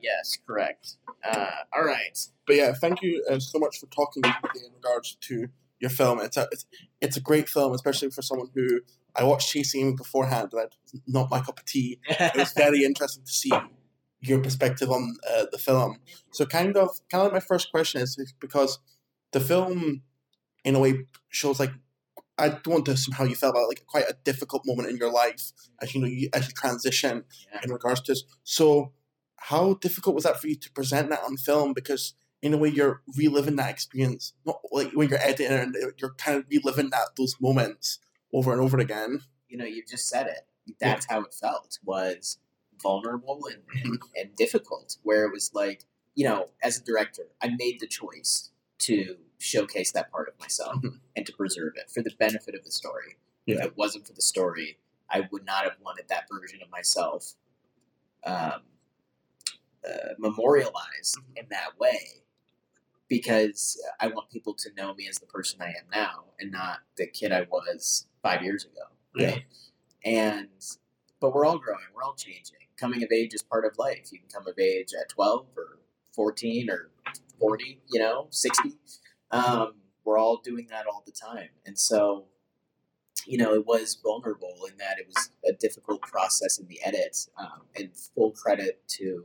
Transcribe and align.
yes, 0.00 0.36
correct. 0.46 0.96
Uh, 1.24 1.46
all 1.74 1.84
right. 1.84 2.18
But 2.46 2.56
yeah, 2.56 2.72
thank 2.72 3.02
you 3.02 3.24
uh, 3.30 3.38
so 3.38 3.58
much 3.58 3.78
for 3.78 3.86
talking 3.86 4.22
to 4.22 4.28
me 4.28 4.60
in 4.66 4.72
regards 4.74 5.16
to 5.22 5.48
your 5.80 5.90
film. 5.90 6.20
It's 6.20 6.36
a 6.36 6.48
it's, 6.52 6.66
it's 7.00 7.16
a 7.16 7.20
great 7.20 7.48
film, 7.48 7.72
especially 7.74 8.10
for 8.10 8.22
someone 8.22 8.48
who 8.54 8.80
I 9.14 9.24
watched 9.24 9.50
Chasing 9.50 9.96
beforehand, 9.96 10.50
and 10.52 10.62
that's 10.62 11.02
not 11.06 11.30
my 11.30 11.40
cup 11.40 11.58
of 11.58 11.64
tea. 11.64 11.98
It 12.08 12.36
was 12.36 12.52
very 12.56 12.84
interesting 12.84 13.24
to 13.24 13.32
see 13.32 13.52
your 14.20 14.40
perspective 14.40 14.90
on 14.90 15.16
uh, 15.30 15.46
the 15.52 15.58
film. 15.58 15.98
So, 16.32 16.44
kind 16.46 16.76
of, 16.76 16.90
kind 17.10 17.26
of, 17.26 17.32
my 17.32 17.40
first 17.40 17.70
question 17.70 18.00
is, 18.00 18.18
is 18.18 18.32
because 18.40 18.78
the 19.32 19.40
film, 19.40 20.02
in 20.64 20.74
a 20.74 20.78
way, 20.80 21.06
shows 21.28 21.60
like 21.60 21.70
I 22.36 22.48
don't 22.50 22.68
want 22.68 22.84
to 22.86 22.92
assume 22.92 23.14
how 23.14 23.24
you 23.24 23.34
felt 23.34 23.54
about 23.54 23.68
like 23.68 23.84
quite 23.86 24.04
a 24.08 24.16
difficult 24.24 24.62
moment 24.64 24.88
in 24.88 24.96
your 24.96 25.12
life 25.12 25.52
as 25.82 25.94
you 25.94 26.00
know 26.00 26.06
you 26.06 26.28
as 26.32 26.46
you 26.48 26.54
transition 26.54 27.24
Yeah. 27.52 27.60
in 27.64 27.70
regards 27.72 28.00
to 28.02 28.12
this. 28.12 28.24
So, 28.44 28.92
how 29.38 29.74
difficult 29.74 30.14
was 30.14 30.24
that 30.24 30.40
for 30.40 30.48
you 30.48 30.56
to 30.56 30.70
present 30.72 31.10
that 31.10 31.22
on 31.24 31.36
film? 31.36 31.72
Because 31.72 32.14
in 32.42 32.54
a 32.54 32.56
way, 32.56 32.68
you're 32.68 33.02
reliving 33.16 33.56
that 33.56 33.70
experience, 33.70 34.32
not 34.46 34.60
like 34.70 34.92
when 34.92 35.08
you're 35.08 35.18
editing, 35.20 35.46
and 35.52 35.76
you're 35.98 36.14
kind 36.14 36.38
of 36.38 36.44
reliving 36.50 36.90
that 36.90 37.08
those 37.16 37.36
moments 37.40 37.98
over 38.32 38.52
and 38.52 38.60
over 38.60 38.78
again. 38.78 39.22
you 39.48 39.56
know, 39.56 39.64
you 39.64 39.82
just 39.88 40.06
said 40.08 40.26
it. 40.26 40.46
That's 40.80 41.06
how 41.08 41.20
it 41.22 41.32
felt. 41.34 41.78
Was 41.84 42.38
vulnerable 42.82 43.48
and, 43.50 43.62
and, 43.84 43.98
and 44.16 44.36
difficult. 44.36 44.98
Where 45.02 45.24
it 45.24 45.32
was 45.32 45.50
like, 45.54 45.84
you 46.14 46.24
know, 46.28 46.50
as 46.62 46.78
a 46.78 46.84
director, 46.84 47.24
I 47.42 47.48
made 47.58 47.80
the 47.80 47.86
choice 47.86 48.50
to 48.80 49.16
showcase 49.38 49.90
that 49.92 50.10
part 50.12 50.28
of 50.28 50.38
myself 50.38 50.76
Mhm. 50.82 51.00
and 51.16 51.24
to 51.26 51.32
preserve 51.32 51.72
it 51.76 51.90
for 51.90 52.02
the 52.02 52.10
benefit 52.18 52.54
of 52.54 52.64
the 52.64 52.70
story. 52.70 53.16
If 53.46 53.60
it 53.64 53.76
wasn't 53.78 54.06
for 54.06 54.12
the 54.12 54.20
story, 54.22 54.78
I 55.08 55.26
would 55.32 55.46
not 55.46 55.64
have 55.64 55.76
wanted 55.80 56.08
that 56.08 56.26
version 56.30 56.60
of 56.62 56.70
myself 56.70 57.34
um, 58.24 58.62
uh, 59.86 60.14
memorialized 60.18 61.18
in 61.36 61.46
that 61.50 61.78
way 61.78 62.22
because 63.08 63.80
I 64.00 64.08
want 64.08 64.30
people 64.30 64.54
to 64.54 64.70
know 64.76 64.94
me 64.94 65.08
as 65.08 65.18
the 65.18 65.26
person 65.26 65.60
I 65.62 65.68
am 65.68 65.88
now 65.92 66.24
and 66.38 66.50
not 66.52 66.80
the 66.96 67.06
kid 67.06 67.32
I 67.32 67.46
was 67.50 68.06
five 68.22 68.42
years 68.42 68.64
ago. 68.64 69.26
Right. 69.26 69.44
And, 70.04 70.48
but 71.20 71.34
we're 71.34 71.46
all 71.46 71.58
growing, 71.58 71.80
we're 71.94 72.02
all 72.02 72.14
changing. 72.14 72.58
Coming 72.76 73.02
of 73.02 73.10
age 73.10 73.34
is 73.34 73.42
part 73.42 73.64
of 73.64 73.76
life. 73.78 74.12
You 74.12 74.18
can 74.20 74.28
come 74.28 74.46
of 74.46 74.58
age 74.58 74.92
at 74.98 75.08
12 75.08 75.46
or 75.56 75.78
14 76.12 76.70
or 76.70 76.90
40, 77.40 77.80
you 77.90 77.98
know, 77.98 78.28
60. 78.30 78.74
Um, 79.30 79.74
we're 80.04 80.18
all 80.18 80.36
doing 80.42 80.68
that 80.70 80.86
all 80.86 81.02
the 81.04 81.12
time. 81.12 81.48
And 81.66 81.78
so, 81.78 82.26
you 83.26 83.36
know, 83.36 83.52
it 83.54 83.66
was 83.66 83.98
vulnerable 84.02 84.54
in 84.70 84.76
that 84.78 84.98
it 84.98 85.06
was 85.06 85.30
a 85.46 85.52
difficult 85.52 86.02
process 86.02 86.58
in 86.58 86.68
the 86.68 86.78
edit. 86.84 87.26
Um, 87.36 87.62
and 87.76 87.90
full 88.14 88.30
credit 88.30 88.82
to 88.88 89.24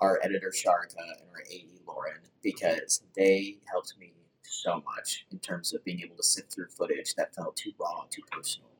our 0.00 0.18
editor 0.22 0.52
Sharka 0.52 0.96
and 0.98 1.28
our 1.32 1.42
AE 1.50 1.80
Lauren 1.86 2.20
because 2.42 3.02
they 3.16 3.58
helped 3.70 3.94
me 3.98 4.12
so 4.42 4.82
much 4.96 5.26
in 5.30 5.38
terms 5.38 5.72
of 5.72 5.84
being 5.84 6.00
able 6.00 6.16
to 6.16 6.22
sift 6.22 6.52
through 6.52 6.68
footage 6.68 7.14
that 7.14 7.34
felt 7.34 7.56
too 7.56 7.72
raw, 7.78 8.04
too 8.10 8.22
personal, 8.30 8.70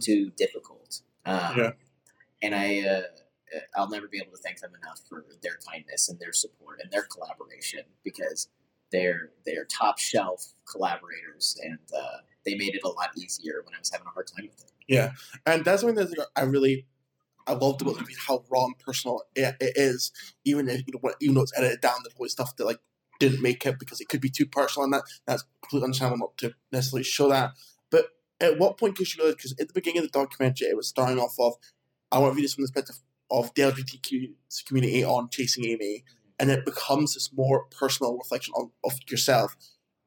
too 0.00 0.30
difficult. 0.36 1.02
Um, 1.26 1.54
Yeah. 1.56 1.70
And 2.42 2.54
I, 2.54 2.80
uh, 2.80 3.02
I'll 3.76 3.90
never 3.90 4.08
be 4.08 4.18
able 4.18 4.32
to 4.32 4.42
thank 4.42 4.60
them 4.60 4.72
enough 4.82 5.00
for 5.08 5.26
their 5.42 5.58
kindness 5.70 6.08
and 6.08 6.18
their 6.18 6.32
support 6.32 6.80
and 6.82 6.90
their 6.90 7.02
collaboration 7.02 7.80
because 8.02 8.48
they're 8.90 9.30
they're 9.44 9.66
top 9.66 9.98
shelf 9.98 10.54
collaborators 10.70 11.58
and 11.62 11.78
uh, 11.96 12.18
they 12.44 12.54
made 12.54 12.74
it 12.74 12.82
a 12.84 12.88
lot 12.88 13.10
easier 13.16 13.62
when 13.64 13.74
I 13.74 13.78
was 13.78 13.90
having 13.90 14.06
a 14.06 14.10
hard 14.10 14.26
time 14.26 14.48
with 14.48 14.64
it. 14.64 14.72
Yeah, 14.88 15.12
and 15.46 15.64
that's 15.64 15.82
something 15.82 15.96
that 15.96 16.28
I 16.34 16.42
really 16.42 16.86
I 17.46 17.52
loved 17.52 17.82
about 17.82 17.94
the 17.94 18.00
movie 18.00 18.14
how 18.26 18.44
raw 18.50 18.64
and 18.64 18.78
personal 18.78 19.22
it, 19.34 19.56
it 19.60 19.72
is. 19.76 20.12
Even 20.44 20.68
if 20.68 20.82
you 20.86 20.94
know 20.94 21.12
even 21.20 21.34
though 21.34 21.42
it's 21.42 21.56
edited 21.56 21.80
down, 21.80 21.96
there's 22.02 22.14
always 22.16 22.32
stuff 22.32 22.56
that 22.56 22.64
like 22.64 22.80
didn't 23.18 23.42
make 23.42 23.64
it 23.66 23.78
because 23.78 24.00
it 24.00 24.08
could 24.08 24.20
be 24.20 24.30
too 24.30 24.46
personal, 24.46 24.84
and 24.84 24.94
that 24.94 25.02
that's 25.26 25.44
completely 25.62 25.86
understandable 25.86 26.18
not 26.18 26.36
to 26.38 26.54
necessarily 26.72 27.04
show 27.04 27.28
that. 27.28 27.52
But 27.90 28.06
at 28.40 28.58
what 28.58 28.78
point 28.78 28.96
did 28.96 29.14
you 29.14 29.22
realize? 29.22 29.36
Because 29.36 29.52
at 29.52 29.68
the 29.68 29.74
beginning 29.74 29.98
of 29.98 30.10
the 30.10 30.18
documentary, 30.18 30.68
it 30.68 30.76
was 30.76 30.88
starting 30.88 31.18
off 31.18 31.34
of 31.38 31.54
I 32.12 32.18
want 32.18 32.32
to 32.32 32.36
read 32.36 32.44
this 32.44 32.54
from 32.54 32.64
the 32.64 32.68
perspective 32.68 32.96
of 33.30 33.54
the 33.54 33.62
LGBTQ 33.62 34.32
community 34.66 35.04
on 35.04 35.28
chasing 35.30 35.64
Amy, 35.66 36.04
and 36.38 36.50
it 36.50 36.64
becomes 36.64 37.14
this 37.14 37.30
more 37.32 37.66
personal 37.66 38.16
reflection 38.16 38.54
on, 38.54 38.70
of 38.84 38.92
yourself. 39.08 39.56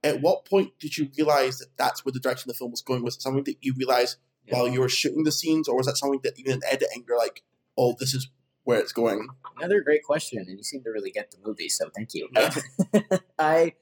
At 0.03 0.22
what 0.22 0.44
point 0.44 0.72
did 0.80 0.97
you 0.97 1.09
realize 1.18 1.59
that 1.59 1.78
that's 1.78 2.03
where 2.03 2.12
the 2.12 2.19
direction 2.19 2.50
of 2.50 2.56
the 2.56 2.57
film 2.57 2.72
was 2.72 2.81
going? 2.81 3.03
Was 3.03 3.16
it 3.16 3.22
something 3.22 3.46
that 3.46 3.57
you 3.62 3.74
realized 3.78 4.18
while 4.50 4.68
you 4.68 4.81
were 4.81 4.90
shooting 4.90 5.24
the 5.24 5.31
scenes, 5.31 5.68
or 5.68 5.76
was 5.78 5.88
that 5.88 5.98
something 5.98 6.20
that 6.24 6.38
even 6.38 6.54
in 6.54 6.62
editing 6.70 7.06
you're 7.08 7.18
like, 7.18 7.44
oh, 7.78 7.96
this 8.00 8.14
is 8.14 8.30
where 8.64 8.80
it's 8.80 8.94
going? 8.94 9.28
Another 9.58 9.81
great 9.81 10.04
question, 10.04 10.40
and 10.40 10.58
you 10.58 10.64
seem 10.64 10.84
to 10.84 10.90
really 10.90 11.12
get 11.12 11.31
the 11.31 11.38
movie, 11.46 11.70
so 11.70 11.90
thank 11.96 12.14
you. 12.14 12.30
Yeah. 12.34 12.54
I 13.40 13.74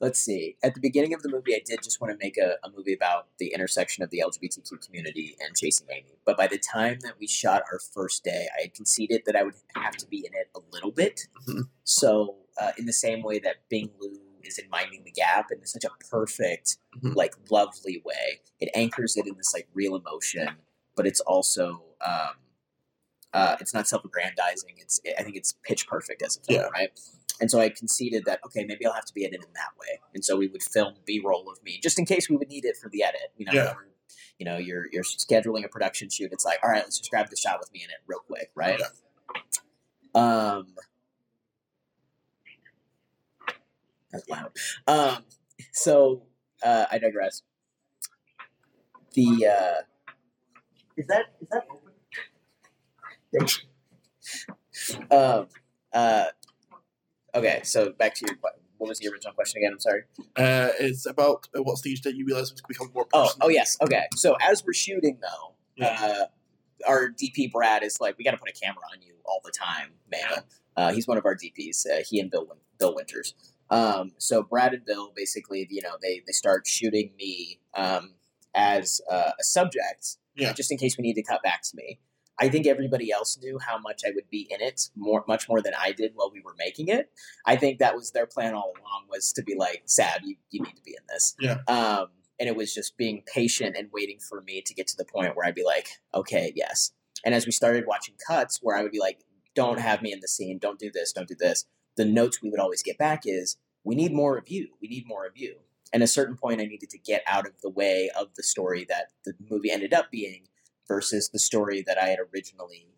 let's 0.00 0.18
see. 0.18 0.56
At 0.62 0.74
the 0.74 0.80
beginning 0.80 1.14
of 1.14 1.22
the 1.22 1.28
movie, 1.28 1.54
I 1.54 1.60
did 1.64 1.82
just 1.82 2.00
want 2.00 2.12
to 2.12 2.18
make 2.22 2.36
a, 2.36 2.56
a 2.64 2.70
movie 2.70 2.92
about 2.92 3.28
the 3.38 3.52
intersection 3.52 4.04
of 4.04 4.10
the 4.10 4.22
LGBTQ 4.24 4.84
community 4.84 5.36
and 5.40 5.56
chasing 5.56 5.86
Amy. 5.90 6.18
But 6.24 6.36
by 6.36 6.46
the 6.46 6.58
time 6.58 6.98
that 7.02 7.14
we 7.18 7.26
shot 7.26 7.62
our 7.72 7.78
first 7.78 8.24
day, 8.24 8.48
I 8.58 8.62
had 8.62 8.74
conceded 8.74 9.22
that 9.26 9.36
I 9.36 9.42
would 9.42 9.54
have 9.74 9.96
to 9.96 10.06
be 10.06 10.18
in 10.18 10.34
it 10.34 10.50
a 10.54 10.60
little 10.72 10.90
bit. 10.90 11.22
Mhm. 11.48 11.68
So, 11.84 12.36
uh, 12.60 12.72
in 12.78 12.86
the 12.86 12.92
same 12.92 13.22
way 13.22 13.38
that 13.38 13.56
Bing 13.68 13.90
Liu 14.00 14.15
is 14.46 14.58
in 14.58 14.68
Minding 14.70 15.04
the 15.04 15.10
Gap 15.12 15.50
in 15.50 15.64
such 15.66 15.84
a 15.84 15.90
perfect, 16.10 16.78
Mhm. 17.02 17.14
like 17.14 17.34
lovely 17.50 18.00
way, 18.04 18.40
it 18.60 18.70
anchors 18.74 19.16
it 19.16 19.26
in 19.26 19.36
this 19.36 19.52
like 19.52 19.68
real 19.74 19.94
emotion, 19.96 20.56
but 20.94 21.06
it's 21.06 21.20
also. 21.20 21.82
Um, 22.00 22.30
uh, 23.32 23.56
it's 23.60 23.74
not 23.74 23.86
self-aggrandizing. 23.86 24.76
It's 24.78 24.98
I 25.18 25.22
think 25.22 25.36
it's 25.36 25.52
pitch 25.62 25.86
perfect 25.86 26.22
as 26.22 26.36
a 26.38 26.40
film, 26.40 26.60
Yeah. 26.62 26.68
right? 26.68 26.90
And 27.38 27.50
so 27.50 27.60
I 27.60 27.68
conceded 27.68 28.24
that 28.24 28.40
okay, 28.46 28.64
maybe 28.64 28.86
I'll 28.86 28.94
have 28.94 29.04
to 29.04 29.12
be 29.12 29.24
edited 29.26 29.44
in 29.46 29.52
that 29.54 29.76
way. 29.78 30.00
And 30.14 30.24
so 30.24 30.36
we 30.36 30.46
would 30.46 30.62
film 30.62 30.94
B-roll 31.04 31.50
of 31.50 31.62
me 31.62 31.78
just 31.82 31.98
in 31.98 32.06
case 32.06 32.30
we 32.30 32.36
would 32.36 32.48
need 32.48 32.64
it 32.64 32.78
for 32.78 32.88
the 32.88 33.02
edit. 33.02 33.32
You 33.36 33.44
know, 33.46 33.52
Yeah. 33.52 33.74
you 34.38 34.46
know, 34.46 34.56
you're 34.56 34.86
you're 34.90 35.02
scheduling 35.04 35.64
a 35.64 35.68
production 35.68 36.08
shoot. 36.08 36.32
It's 36.32 36.46
like, 36.46 36.60
all 36.62 36.70
right, 36.70 36.82
let's 36.82 36.96
just 36.98 37.10
grab 37.10 37.28
the 37.28 37.36
shot 37.36 37.58
with 37.60 37.70
me 37.72 37.82
in 37.84 37.90
it 37.90 37.96
real 38.06 38.20
quick, 38.20 38.50
right? 38.54 38.80
Um, 40.14 40.74
that's 44.16 44.28
loud. 44.28 44.50
Um, 44.86 45.24
so 45.72 46.22
uh, 46.62 46.86
I 46.90 46.98
digress. 46.98 47.42
The 49.14 49.46
uh, 49.46 49.82
is 50.96 51.06
that 51.06 51.24
is 51.40 51.48
that 51.50 51.64
open? 51.70 51.92
um, 55.10 55.46
uh, 55.92 56.24
okay, 57.34 57.60
so 57.64 57.92
back 57.92 58.14
to 58.16 58.26
your 58.26 58.36
what 58.78 58.88
was 58.88 58.98
the 58.98 59.08
original 59.08 59.32
question 59.32 59.62
again? 59.62 59.72
I'm 59.72 59.80
sorry. 59.80 60.02
Uh, 60.36 60.68
it's 60.78 61.06
about 61.06 61.48
at 61.54 61.64
what 61.64 61.78
stage 61.78 62.02
that 62.02 62.14
you 62.14 62.26
realize 62.26 62.50
it's 62.50 62.60
become 62.62 62.90
more 62.94 63.06
Oh, 63.14 63.22
personal. 63.24 63.46
oh 63.46 63.48
yes. 63.50 63.78
Okay. 63.82 64.02
So 64.14 64.36
as 64.42 64.62
we're 64.66 64.74
shooting 64.74 65.18
though, 65.22 65.54
Yeah. 65.76 65.96
uh, 65.98 66.26
our 66.86 67.08
DP 67.08 67.50
Brad 67.50 67.82
is 67.82 68.00
like, 68.02 68.18
we 68.18 68.24
got 68.24 68.32
to 68.32 68.36
put 68.36 68.50
a 68.50 68.52
camera 68.52 68.82
on 68.92 69.00
you 69.00 69.14
all 69.24 69.40
the 69.42 69.50
time, 69.50 69.92
man. 70.12 70.42
Uh, 70.76 70.92
he's 70.92 71.08
one 71.08 71.16
of 71.16 71.24
our 71.24 71.34
DPs. 71.34 71.86
Uh, 71.86 72.02
he 72.06 72.20
and 72.20 72.30
Bill 72.30 72.46
Win- 72.46 72.58
Bill 72.78 72.94
Winters. 72.94 73.32
Um, 73.70 74.12
so 74.18 74.42
Brad 74.42 74.74
and 74.74 74.84
Bill 74.84 75.12
basically, 75.14 75.66
you 75.70 75.82
know, 75.82 75.96
they 76.00 76.22
they 76.26 76.32
start 76.32 76.66
shooting 76.66 77.12
me 77.18 77.60
um, 77.74 78.14
as 78.54 79.00
uh, 79.10 79.32
a 79.38 79.44
subject, 79.44 80.16
Yeah. 80.36 80.52
just 80.52 80.70
in 80.70 80.78
case 80.78 80.96
we 80.96 81.02
need 81.02 81.14
to 81.14 81.22
cut 81.22 81.42
back 81.42 81.62
to 81.62 81.76
me. 81.76 81.98
I 82.38 82.48
think 82.50 82.66
everybody 82.66 83.10
else 83.10 83.38
knew 83.42 83.58
how 83.58 83.78
much 83.78 84.02
I 84.06 84.10
would 84.14 84.28
be 84.30 84.46
in 84.50 84.60
it, 84.60 84.90
more 84.94 85.24
much 85.26 85.48
more 85.48 85.62
than 85.62 85.72
I 85.78 85.92
did 85.92 86.12
while 86.14 86.30
we 86.30 86.40
were 86.44 86.54
making 86.58 86.88
it. 86.88 87.10
I 87.46 87.56
think 87.56 87.78
that 87.78 87.96
was 87.96 88.10
their 88.12 88.26
plan 88.26 88.54
all 88.54 88.72
along 88.78 89.06
was 89.08 89.32
to 89.34 89.42
be 89.42 89.54
like, 89.56 89.82
Sav, 89.86 90.20
you, 90.22 90.36
you 90.50 90.62
need 90.62 90.76
to 90.76 90.82
be 90.82 90.90
in 90.92 91.04
this. 91.08 91.34
Yeah. 91.40 91.58
Um, 91.66 92.08
and 92.38 92.46
it 92.48 92.54
was 92.54 92.74
just 92.74 92.98
being 92.98 93.22
patient 93.32 93.74
and 93.78 93.88
waiting 93.90 94.18
for 94.20 94.42
me 94.42 94.60
to 94.60 94.74
get 94.74 94.86
to 94.88 94.96
the 94.98 95.06
point 95.06 95.34
where 95.34 95.46
I'd 95.46 95.54
be 95.54 95.64
like, 95.64 95.88
okay, 96.14 96.52
yes. 96.54 96.92
And 97.24 97.34
as 97.34 97.46
we 97.46 97.52
started 97.52 97.84
watching 97.86 98.14
cuts 98.26 98.58
where 98.62 98.76
I 98.76 98.82
would 98.82 98.92
be 98.92 99.00
like, 99.00 99.20
don't 99.54 99.80
have 99.80 100.02
me 100.02 100.12
in 100.12 100.20
the 100.20 100.28
scene, 100.28 100.58
don't 100.58 100.78
do 100.78 100.90
this, 100.92 101.12
don't 101.12 101.26
do 101.26 101.34
this, 101.34 101.64
the 101.96 102.04
notes 102.04 102.42
we 102.42 102.50
would 102.50 102.60
always 102.60 102.82
get 102.82 102.98
back 102.98 103.22
is, 103.24 103.56
we 103.84 103.94
need 103.94 104.12
more 104.12 104.36
of 104.36 104.48
you, 104.48 104.68
we 104.80 104.88
need 104.88 105.06
more 105.06 105.26
of 105.26 105.36
you. 105.36 105.56
And 105.92 106.02
at 106.02 106.08
a 106.08 106.12
certain 106.12 106.36
point, 106.36 106.60
I 106.60 106.64
needed 106.64 106.90
to 106.90 106.98
get 106.98 107.22
out 107.26 107.46
of 107.46 107.52
the 107.62 107.70
way 107.70 108.10
of 108.18 108.28
the 108.36 108.42
story 108.42 108.84
that 108.88 109.12
the 109.24 109.34
movie 109.48 109.70
ended 109.70 109.94
up 109.94 110.10
being 110.10 110.48
versus 110.88 111.28
the 111.28 111.38
story 111.38 111.82
that 111.86 111.96
I 111.96 112.08
had 112.08 112.18
originally 112.32 112.88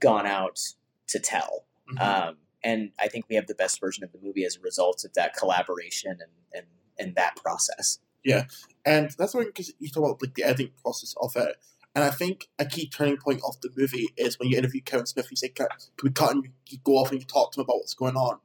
gone 0.00 0.26
out 0.26 0.60
to 1.08 1.18
tell. 1.18 1.66
Mhm. 1.92 2.00
Um, 2.00 2.36
and 2.62 2.92
I 2.98 3.08
think 3.08 3.26
we 3.28 3.34
have 3.34 3.48
the 3.48 3.54
best 3.54 3.80
version 3.80 4.04
of 4.04 4.12
the 4.12 4.18
movie 4.22 4.44
as 4.44 4.56
a 4.56 4.60
result 4.60 5.04
of 5.04 5.12
that 5.14 5.34
collaboration 5.36 6.12
and, 6.12 6.30
and, 6.54 6.66
and 6.98 7.14
that 7.16 7.36
process. 7.36 7.98
Yeah, 8.24 8.46
and 8.84 9.10
that's 9.18 9.34
when 9.34 9.46
because 9.46 9.72
you 9.80 9.88
talk 9.88 10.04
about 10.04 10.22
like 10.22 10.34
the 10.34 10.44
editing 10.44 10.70
process 10.80 11.14
of 11.20 11.34
it. 11.34 11.56
And 11.94 12.04
I 12.04 12.10
think 12.10 12.48
a 12.58 12.64
key 12.64 12.88
turning 12.88 13.18
point 13.18 13.42
of 13.46 13.60
the 13.60 13.70
movie 13.76 14.08
is 14.16 14.38
when 14.38 14.48
you 14.48 14.56
interview 14.56 14.80
Kevin 14.80 15.06
Smith, 15.06 15.28
you 15.30 15.36
say, 15.36 15.48
"Can 15.48 15.68
we 16.02 16.10
cut?" 16.10 16.32
and 16.32 16.48
you 16.68 16.78
go 16.84 16.92
off 16.96 17.10
and 17.10 17.20
you 17.20 17.26
talk 17.26 17.52
to 17.52 17.60
him 17.60 17.64
about 17.64 17.76
what's 17.76 17.94
going 17.94 18.16
on. 18.16 18.38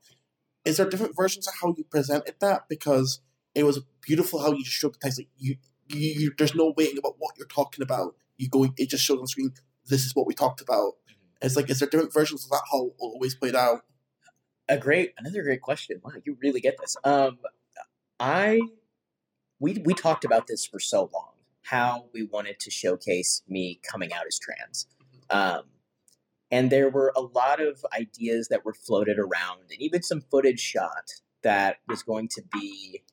Is 0.66 0.78
there 0.78 0.90
different 0.90 1.16
versions 1.16 1.48
of 1.48 1.54
how 1.62 1.74
you 1.78 1.86
presented 1.86 2.36
that? 2.40 2.68
Because 2.68 3.22
it 3.56 3.64
was 3.64 3.82
beautiful 4.02 4.42
how 4.42 4.52
you 4.52 4.64
just 4.64 4.76
showed 4.76 4.96
the 4.96 5.00
text. 5.00 5.20
Like 5.20 5.30
you, 5.38 5.56
you, 5.88 6.14
you, 6.20 6.34
there's 6.38 6.56
no 6.56 6.74
waiting 6.76 6.98
about 6.98 7.16
what 7.20 7.38
you're 7.38 7.48
talking 7.48 7.82
about. 7.82 8.16
You 8.38 8.50
go, 8.50 8.68
it 8.78 8.90
just 8.90 9.06
shows 9.06 9.20
on 9.20 9.28
screen. 9.28 9.54
This 9.86 10.06
is 10.06 10.14
what 10.14 10.28
we 10.28 10.34
talked 10.34 10.60
about. 10.62 10.94
It's 11.42 11.56
like, 11.56 11.70
is 11.70 11.80
there 11.80 11.88
different 11.88 12.14
versions 12.14 12.44
of 12.44 12.50
that? 12.50 12.64
How 12.72 12.88
it 12.88 12.94
always 13.00 13.36
played 13.36 13.56
out? 13.56 13.84
a 14.70 14.78
great 14.78 15.14
another 15.18 15.44
great 15.44 15.62
question. 15.62 16.02
Wow, 16.04 16.14
you 16.24 16.38
really 16.42 16.60
get 16.60 16.78
this. 16.80 16.98
Um, 17.04 17.40
I 18.20 18.62
we 19.60 19.82
we 19.84 19.94
talked 19.94 20.26
about 20.26 20.48
this 20.48 20.66
for 20.66 20.80
so 20.80 21.10
long. 21.14 21.32
How 21.70 22.06
we 22.14 22.24
wanted 22.24 22.60
to 22.62 22.72
showcase 22.72 23.42
me 23.48 23.80
coming 23.84 24.14
out 24.14 24.26
as 24.28 24.40
trans. 24.40 24.88
Um, 25.30 25.64
and 26.50 26.70
there 26.70 26.90
were 26.90 27.12
a 27.16 27.22
lot 27.22 27.60
of 27.62 27.86
ideas 27.94 28.48
that 28.48 28.64
were 28.64 28.74
floated 28.74 29.20
around, 29.20 29.64
and 29.70 29.82
even 29.82 30.02
some 30.02 30.22
footage 30.22 30.62
shot 30.62 31.12
that 31.42 31.78
was 31.90 32.04
going 32.04 32.30
to 32.30 32.44
be 32.54 33.04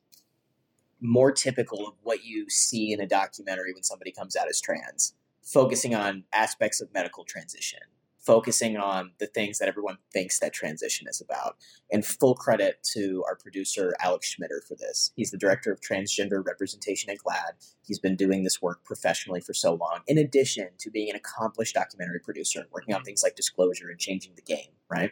more 1.01 1.31
typical 1.31 1.85
of 1.85 1.95
what 2.01 2.23
you 2.23 2.49
see 2.49 2.93
in 2.93 3.01
a 3.01 3.07
documentary 3.07 3.73
when 3.73 3.83
somebody 3.83 4.11
comes 4.11 4.35
out 4.35 4.47
as 4.47 4.61
trans, 4.61 5.13
focusing 5.43 5.93
on 5.93 6.23
aspects 6.31 6.79
of 6.79 6.93
medical 6.93 7.25
transition, 7.25 7.79
focusing 8.25 8.75
on 8.75 9.11
the 9.19 9.27
things 9.27 9.59
that 9.59 9.67
everyone 9.67 9.97
thinks 10.11 10.39
that 10.39 10.51
transition 10.51 11.07
is 11.07 11.21
about. 11.21 11.57
And 11.91 12.03
full 12.03 12.33
credit 12.33 12.79
to 12.93 13.23
our 13.27 13.35
producer, 13.35 13.93
Alex 13.99 14.35
Schmider, 14.35 14.65
for 14.67 14.75
this. 14.75 15.11
He's 15.15 15.31
the 15.31 15.37
director 15.37 15.71
of 15.71 15.79
transgender 15.79 16.43
representation 16.43 17.11
at 17.11 17.17
GLAAD. 17.19 17.73
He's 17.85 17.99
been 17.99 18.15
doing 18.15 18.43
this 18.43 18.61
work 18.61 18.83
professionally 18.83 19.41
for 19.41 19.53
so 19.53 19.75
long, 19.75 19.99
in 20.07 20.17
addition 20.17 20.69
to 20.79 20.89
being 20.89 21.09
an 21.09 21.15
accomplished 21.15 21.75
documentary 21.75 22.19
producer, 22.19 22.65
working 22.71 22.95
on 22.95 23.03
things 23.03 23.21
like 23.21 23.35
disclosure 23.35 23.89
and 23.89 23.99
changing 23.99 24.33
the 24.35 24.41
game, 24.41 24.71
right? 24.89 25.11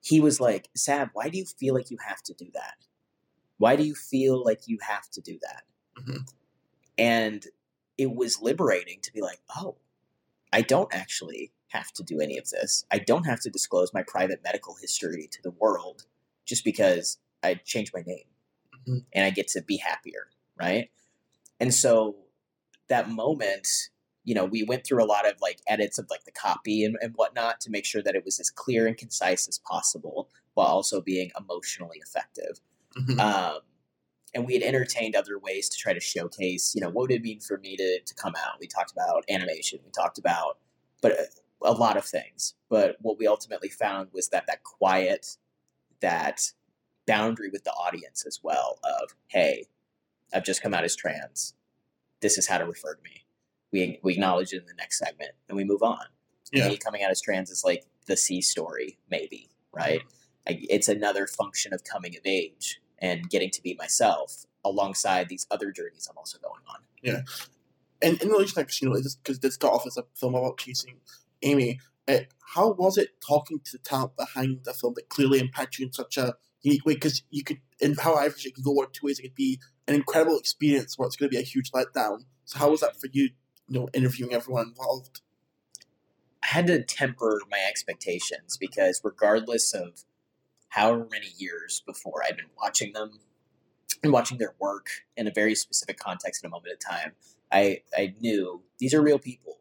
He 0.00 0.20
was 0.20 0.40
like, 0.40 0.70
Sav, 0.74 1.10
why 1.12 1.28
do 1.28 1.36
you 1.36 1.44
feel 1.44 1.74
like 1.74 1.90
you 1.90 1.98
have 2.06 2.22
to 2.22 2.32
do 2.32 2.46
that? 2.54 2.76
Why 3.58 3.76
do 3.76 3.82
you 3.82 3.94
feel 3.94 4.42
like 4.42 4.62
you 4.66 4.78
have 4.80 5.10
to 5.10 5.20
do 5.20 5.38
that? 5.42 5.64
Mhm. 6.00 6.30
And 6.96 7.46
it 7.98 8.14
was 8.14 8.40
liberating 8.40 9.00
to 9.02 9.12
be 9.12 9.20
like, 9.20 9.40
oh, 9.56 9.76
I 10.52 10.62
don't 10.62 10.92
actually 10.94 11.52
have 11.68 11.92
to 11.92 12.02
do 12.02 12.20
any 12.20 12.38
of 12.38 12.48
this. 12.50 12.84
I 12.90 12.98
don't 12.98 13.24
have 13.24 13.40
to 13.40 13.50
disclose 13.50 13.92
my 13.92 14.02
private 14.02 14.42
medical 14.42 14.74
history 14.80 15.28
to 15.30 15.42
the 15.42 15.50
world 15.50 16.04
just 16.44 16.64
because 16.64 17.18
I 17.42 17.54
changed 17.54 17.92
my 17.94 18.02
name 18.06 18.24
Mhm. 18.86 19.04
and 19.12 19.24
I 19.24 19.30
get 19.30 19.48
to 19.48 19.62
be 19.62 19.76
happier, 19.76 20.30
right? 20.58 20.90
And 21.60 21.74
so 21.74 22.16
that 22.88 23.10
moment, 23.10 23.68
you 24.24 24.34
know, 24.34 24.44
we 24.44 24.62
went 24.62 24.84
through 24.84 25.02
a 25.02 25.06
lot 25.06 25.26
of 25.28 25.40
like 25.40 25.60
edits 25.66 25.98
of 25.98 26.06
like 26.10 26.24
the 26.24 26.32
copy 26.32 26.84
and, 26.84 26.96
and 27.00 27.12
whatnot 27.14 27.60
to 27.62 27.70
make 27.70 27.84
sure 27.84 28.02
that 28.02 28.14
it 28.14 28.24
was 28.24 28.40
as 28.40 28.50
clear 28.50 28.86
and 28.86 28.96
concise 28.96 29.46
as 29.48 29.58
possible 29.58 30.30
while 30.54 30.68
also 30.68 31.00
being 31.00 31.30
emotionally 31.38 31.98
effective. 32.02 32.60
Mhm. 32.96 33.18
Um, 33.20 33.60
and 34.34 34.46
we 34.46 34.54
had 34.54 34.62
entertained 34.62 35.16
other 35.16 35.38
ways 35.38 35.68
to 35.68 35.78
try 35.78 35.92
to 35.92 36.00
showcase, 36.00 36.74
you 36.74 36.80
know, 36.80 36.88
what 36.88 37.02
would 37.02 37.12
it 37.12 37.22
mean 37.22 37.40
for 37.40 37.58
me 37.58 37.76
to, 37.76 38.00
to 38.00 38.14
come 38.14 38.34
out? 38.36 38.58
We 38.60 38.66
talked 38.66 38.92
about 38.92 39.24
animation, 39.28 39.80
we 39.84 39.90
talked 39.90 40.18
about, 40.18 40.58
but 41.00 41.12
a, 41.62 41.72
lot 41.72 41.96
of 41.96 42.04
things. 42.04 42.54
But 42.68 42.96
what 43.00 43.18
we 43.18 43.26
ultimately 43.26 43.68
found 43.68 44.08
was 44.12 44.28
that 44.28 44.46
that 44.46 44.64
quiet, 44.64 45.36
that 46.00 46.52
boundary 47.06 47.48
with 47.50 47.64
the 47.64 47.72
audience 47.72 48.24
as 48.26 48.40
well 48.42 48.78
of, 48.84 49.14
hey, 49.28 49.66
I've 50.32 50.44
just 50.44 50.62
come 50.62 50.74
out 50.74 50.84
as 50.84 50.94
trans. 50.94 51.54
This 52.20 52.38
is 52.38 52.46
how 52.46 52.58
to 52.58 52.66
refer 52.66 52.94
to 52.94 53.02
me. 53.02 53.24
We, 53.72 53.98
we 54.02 54.14
acknowledge 54.14 54.52
it 54.52 54.62
in 54.62 54.66
the 54.66 54.74
next 54.74 54.98
segment 54.98 55.32
and 55.48 55.56
we 55.56 55.64
move 55.64 55.82
on. 55.82 56.04
Yeah. 56.52 56.68
Me 56.68 56.76
coming 56.76 57.02
out 57.02 57.10
as 57.10 57.20
trans 57.20 57.50
is 57.50 57.64
like 57.64 57.84
the 58.06 58.16
C 58.16 58.40
story, 58.40 58.98
maybe, 59.10 59.50
right? 59.72 60.02
I, 60.48 60.60
it's 60.68 60.88
another 60.88 61.26
function 61.26 61.74
of 61.74 61.84
coming 61.84 62.16
of 62.16 62.22
age 62.24 62.80
and 62.98 63.28
getting 63.28 63.50
to 63.50 63.62
be 63.62 63.74
myself 63.74 64.46
alongside 64.64 65.28
these 65.28 65.46
other 65.50 65.70
journeys 65.70 66.08
I'm 66.10 66.18
also 66.18 66.38
going 66.38 66.62
on. 66.68 66.80
Yeah. 67.02 67.22
And 68.00 68.20
in 68.22 68.28
relation 68.28 68.54
to 68.54 68.64
Casino, 68.64 68.96
because 69.22 69.40
this 69.40 69.56
got 69.56 69.72
off 69.72 69.86
as 69.86 69.96
a 69.96 70.04
film 70.14 70.34
about 70.34 70.58
chasing 70.58 70.96
Amy, 71.42 71.80
uh, 72.08 72.18
how 72.54 72.72
was 72.72 72.96
it 72.96 73.20
talking 73.26 73.60
to 73.64 73.72
the 73.72 73.78
talent 73.78 74.16
behind 74.16 74.60
the 74.64 74.72
film 74.72 74.94
that 74.96 75.08
clearly 75.08 75.38
impacted 75.38 75.80
you 75.80 75.86
in 75.86 75.92
such 75.92 76.16
a 76.16 76.34
unique 76.62 76.84
way? 76.84 76.94
Because 76.94 77.22
you 77.30 77.44
could, 77.44 77.58
in 77.80 77.94
how 77.94 78.14
I 78.14 78.26
it 78.26 78.54
could 78.54 78.64
go 78.64 78.72
one 78.72 78.88
two 78.92 79.06
ways. 79.06 79.18
It 79.18 79.22
could 79.22 79.34
be 79.34 79.60
an 79.86 79.94
incredible 79.94 80.38
experience, 80.38 80.96
or 80.98 81.06
it's 81.06 81.16
going 81.16 81.30
to 81.30 81.36
be 81.36 81.40
a 81.40 81.44
huge 81.44 81.70
letdown. 81.72 82.24
So 82.44 82.58
how 82.58 82.70
was 82.70 82.80
that 82.80 83.00
for 83.00 83.08
you? 83.12 83.30
You 83.68 83.80
know, 83.80 83.88
interviewing 83.92 84.32
everyone 84.32 84.68
involved. 84.68 85.20
I 86.42 86.46
had 86.46 86.66
to 86.68 86.82
temper 86.82 87.40
my 87.50 87.58
expectations 87.68 88.56
because 88.56 89.00
regardless 89.04 89.74
of 89.74 90.04
however 90.68 91.06
many 91.10 91.28
years 91.36 91.82
before 91.86 92.22
I'd 92.24 92.36
been 92.36 92.46
watching 92.60 92.92
them 92.92 93.18
and 94.02 94.12
watching 94.12 94.38
their 94.38 94.54
work 94.58 94.86
in 95.16 95.26
a 95.26 95.32
very 95.32 95.54
specific 95.54 95.98
context 95.98 96.42
in 96.42 96.48
a 96.48 96.50
moment 96.50 96.72
of 96.72 96.78
time, 96.78 97.12
I, 97.52 97.82
I 97.96 98.14
knew 98.20 98.62
these 98.78 98.94
are 98.94 99.02
real 99.02 99.18
people. 99.18 99.57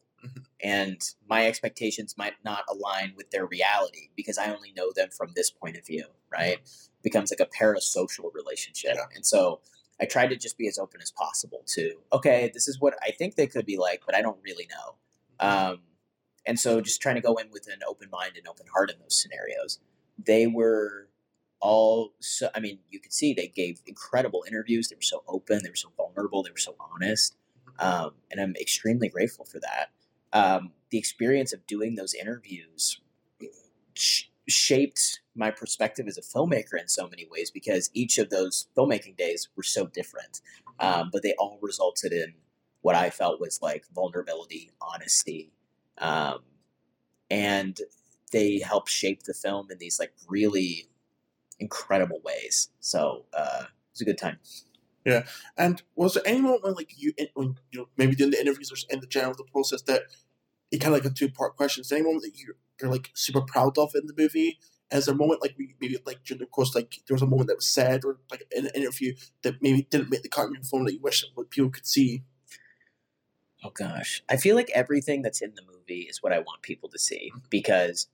And 0.64 1.02
my 1.30 1.46
expectations 1.46 2.16
might 2.18 2.34
not 2.44 2.64
align 2.68 3.14
with 3.16 3.30
their 3.30 3.46
reality 3.46 4.10
because 4.16 4.38
I 4.38 4.54
only 4.54 4.74
know 4.76 4.92
them 4.96 5.10
from 5.16 5.32
this 5.36 5.52
point 5.52 5.78
of 5.78 5.86
view, 5.86 6.06
right? 6.32 6.60
becomes 7.04 7.32
like 7.32 7.40
a 7.40 7.50
parasocial 7.64 8.34
relationship. 8.34 8.96
Yeah. 8.96 9.06
And 9.16 9.26
so 9.26 9.62
I 10.02 10.06
tried 10.06 10.28
to 10.28 10.36
just 10.36 10.58
be 10.58 10.68
as 10.68 10.78
open 10.78 11.02
as 11.02 11.12
possible 11.12 11.64
to, 11.68 11.94
okay, 12.12 12.52
this 12.54 12.68
is 12.68 12.82
what 12.82 12.96
I 13.02 13.12
think 13.12 13.36
they 13.36 13.48
could 13.48 13.66
be 13.66 13.78
like, 13.78 14.02
but 14.06 14.14
I 14.14 14.22
don't 14.22 14.38
really 14.44 14.68
know. 14.70 14.96
Um, 15.40 15.80
and 16.46 16.60
so 16.60 16.82
just 16.82 17.02
trying 17.02 17.16
to 17.16 17.22
go 17.22 17.36
in 17.36 17.50
with 17.52 17.68
an 17.68 17.80
open 17.88 18.10
mind 18.12 18.34
and 18.36 18.48
open 18.48 18.66
heart 18.74 18.92
in 18.92 18.98
those 19.00 19.22
scenarios. 19.22 19.80
They 20.24 20.48
were 20.48 21.08
all 21.60 22.14
so, 22.20 22.50
I 22.54 22.60
mean, 22.60 22.80
you 22.90 23.00
could 23.00 23.14
see 23.14 23.34
they 23.34 23.48
gave 23.48 23.82
incredible 23.88 24.44
interviews. 24.48 24.90
They 24.90 24.96
were 24.96 25.02
so 25.02 25.24
open, 25.28 25.62
they 25.64 25.70
were 25.70 25.76
so 25.76 25.92
vulnerable, 25.96 26.44
they 26.44 26.52
were 26.52 26.58
so 26.58 26.76
honest. 26.80 27.36
Um, 27.80 28.12
and 28.32 28.42
I'm 28.42 28.56
extremely 28.60 29.10
grateful 29.10 29.46
for 29.46 29.60
that. 29.60 29.92
Um, 30.38 30.72
the 30.92 30.98
experience 30.98 31.52
of 31.54 31.66
doing 31.68 31.96
those 31.96 32.14
interviews 32.14 33.02
sh- 33.94 34.26
shaped 34.48 35.22
my 35.36 35.52
perspective 35.52 36.06
as 36.08 36.18
a 36.18 36.22
filmmaker 36.22 36.80
in 36.80 36.88
so 36.88 37.08
many 37.08 37.26
ways 37.34 37.52
because 37.52 37.90
each 37.94 38.18
of 38.18 38.30
those 38.30 38.68
filmmaking 38.76 39.18
days 39.18 39.50
were 39.56 39.64
so 39.64 39.88
different. 39.88 40.42
Um, 40.80 41.10
but 41.12 41.24
they 41.24 41.34
all 41.40 41.58
resulted 41.62 42.12
in 42.14 42.34
what 42.82 42.96
I 42.96 43.10
felt 43.10 43.42
was 43.42 43.60
like 43.62 43.84
vulnerability, 43.94 44.72
honesty, 44.82 45.52
um, 45.98 46.40
and 47.30 47.76
they 48.32 48.60
helped 48.60 48.90
shape 48.90 49.24
the 49.24 49.34
film 49.34 49.68
in 49.72 49.78
these 49.78 50.00
like 50.00 50.14
really 50.28 50.88
incredible 51.60 52.22
ways. 52.24 52.70
So 52.80 53.26
uh, 53.34 53.64
it 53.64 53.92
was 53.94 54.02
a 54.02 54.06
good 54.06 54.18
time. 54.18 54.38
Yeah, 55.06 55.24
and 55.58 55.82
was 55.96 56.14
there 56.16 56.24
any 56.26 56.42
moment 56.42 56.64
when, 56.66 56.74
like, 56.74 56.94
you, 56.98 57.14
when 57.34 57.56
you 57.72 57.80
know, 57.80 57.88
maybe 57.98 58.14
doing 58.14 58.32
the 58.32 58.42
interviews 58.42 58.72
or 58.72 58.78
in 58.94 59.00
the 59.00 59.08
general 59.08 59.34
the 59.36 59.46
process 59.46 59.82
that 59.84 60.02
it 60.72 60.80
kind 60.80 60.94
of 60.94 61.04
like 61.04 61.12
a 61.12 61.14
two 61.14 61.30
part 61.30 61.56
question? 61.56 61.82
Is 61.82 61.90
there 61.90 62.00
any 62.00 62.06
moment 62.08 62.24
that 62.24 62.40
you're, 62.40 62.56
you're 62.82 62.92
like 62.92 63.12
super 63.14 63.42
proud 63.42 63.78
of 63.78 63.92
in 63.96 64.08
the 64.08 64.14
movie? 64.18 64.60
Is 64.92 65.06
there 65.06 65.16
a 65.16 65.18
moment 65.18 65.42
like 65.42 65.56
maybe 65.58 65.98
like 66.06 66.24
during 66.24 66.40
the 66.40 66.46
course, 66.46 66.74
like 66.74 67.02
there 67.08 67.16
was 67.16 67.22
a 67.22 67.28
moment 67.28 67.48
that 67.48 67.58
was 67.58 67.68
said 67.68 68.06
or 68.06 68.20
like 68.32 68.44
in 68.56 68.66
an 68.66 68.72
interview 68.74 69.16
that 69.42 69.62
maybe 69.62 69.88
didn't 69.90 70.10
make 70.10 70.24
the 70.24 70.30
cut 70.30 70.48
in 70.48 70.54
your 70.54 70.64
phone 70.64 70.86
that 70.86 70.94
you 70.94 71.02
wish 71.02 71.22
that 71.22 71.50
people 71.50 71.70
could 71.70 71.86
see? 71.86 72.24
Oh 73.64 73.72
gosh, 73.72 74.24
I 74.30 74.38
feel 74.38 74.56
like 74.56 74.70
everything 74.74 75.24
that's 75.24 75.42
in 75.42 75.54
the 75.56 75.64
movie 75.64 76.02
is 76.10 76.22
what 76.22 76.32
I 76.32 76.40
want 76.40 76.62
people 76.62 76.90
to 76.90 77.00
see 77.00 77.32
because 77.50 78.08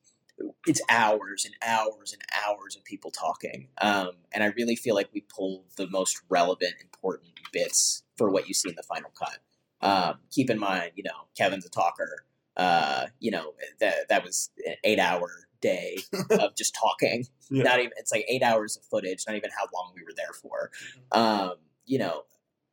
it's 0.65 0.81
hours 0.89 1.45
and 1.45 1.53
hours 1.61 2.13
and 2.13 2.21
hours 2.47 2.75
of 2.75 2.83
people 2.85 3.11
talking, 3.11 3.67
um, 3.79 4.11
and 4.31 4.43
I 4.43 4.47
really 4.47 4.75
feel 4.75 4.95
like 4.95 5.09
we 5.13 5.21
pulled 5.21 5.65
the 5.75 5.87
most 5.87 6.21
relevant, 6.29 6.73
important 6.81 7.33
bits 7.51 8.03
for 8.17 8.31
what 8.31 8.47
you 8.47 8.53
see 8.53 8.69
in 8.69 8.75
the 8.75 8.83
final 8.83 9.11
cut. 9.11 9.39
Um, 9.81 10.19
keep 10.31 10.49
in 10.49 10.57
mind, 10.57 10.91
you 10.95 11.03
know, 11.03 11.27
Kevin's 11.37 11.65
a 11.65 11.69
talker. 11.69 12.25
Uh, 12.55 13.07
you 13.19 13.31
know 13.31 13.53
that 13.79 14.07
that 14.09 14.23
was 14.23 14.51
an 14.65 14.75
eight-hour 14.83 15.29
day 15.61 15.97
of 16.31 16.55
just 16.55 16.75
talking. 16.75 17.25
Yeah. 17.49 17.63
Not 17.63 17.79
even 17.79 17.91
it's 17.97 18.11
like 18.11 18.25
eight 18.27 18.43
hours 18.43 18.77
of 18.77 18.83
footage. 18.83 19.23
Not 19.27 19.35
even 19.35 19.49
how 19.57 19.65
long 19.73 19.93
we 19.95 20.03
were 20.03 20.13
there 20.15 20.33
for. 20.33 20.69
Um, 21.11 21.55
you 21.85 21.97
know, 21.97 22.23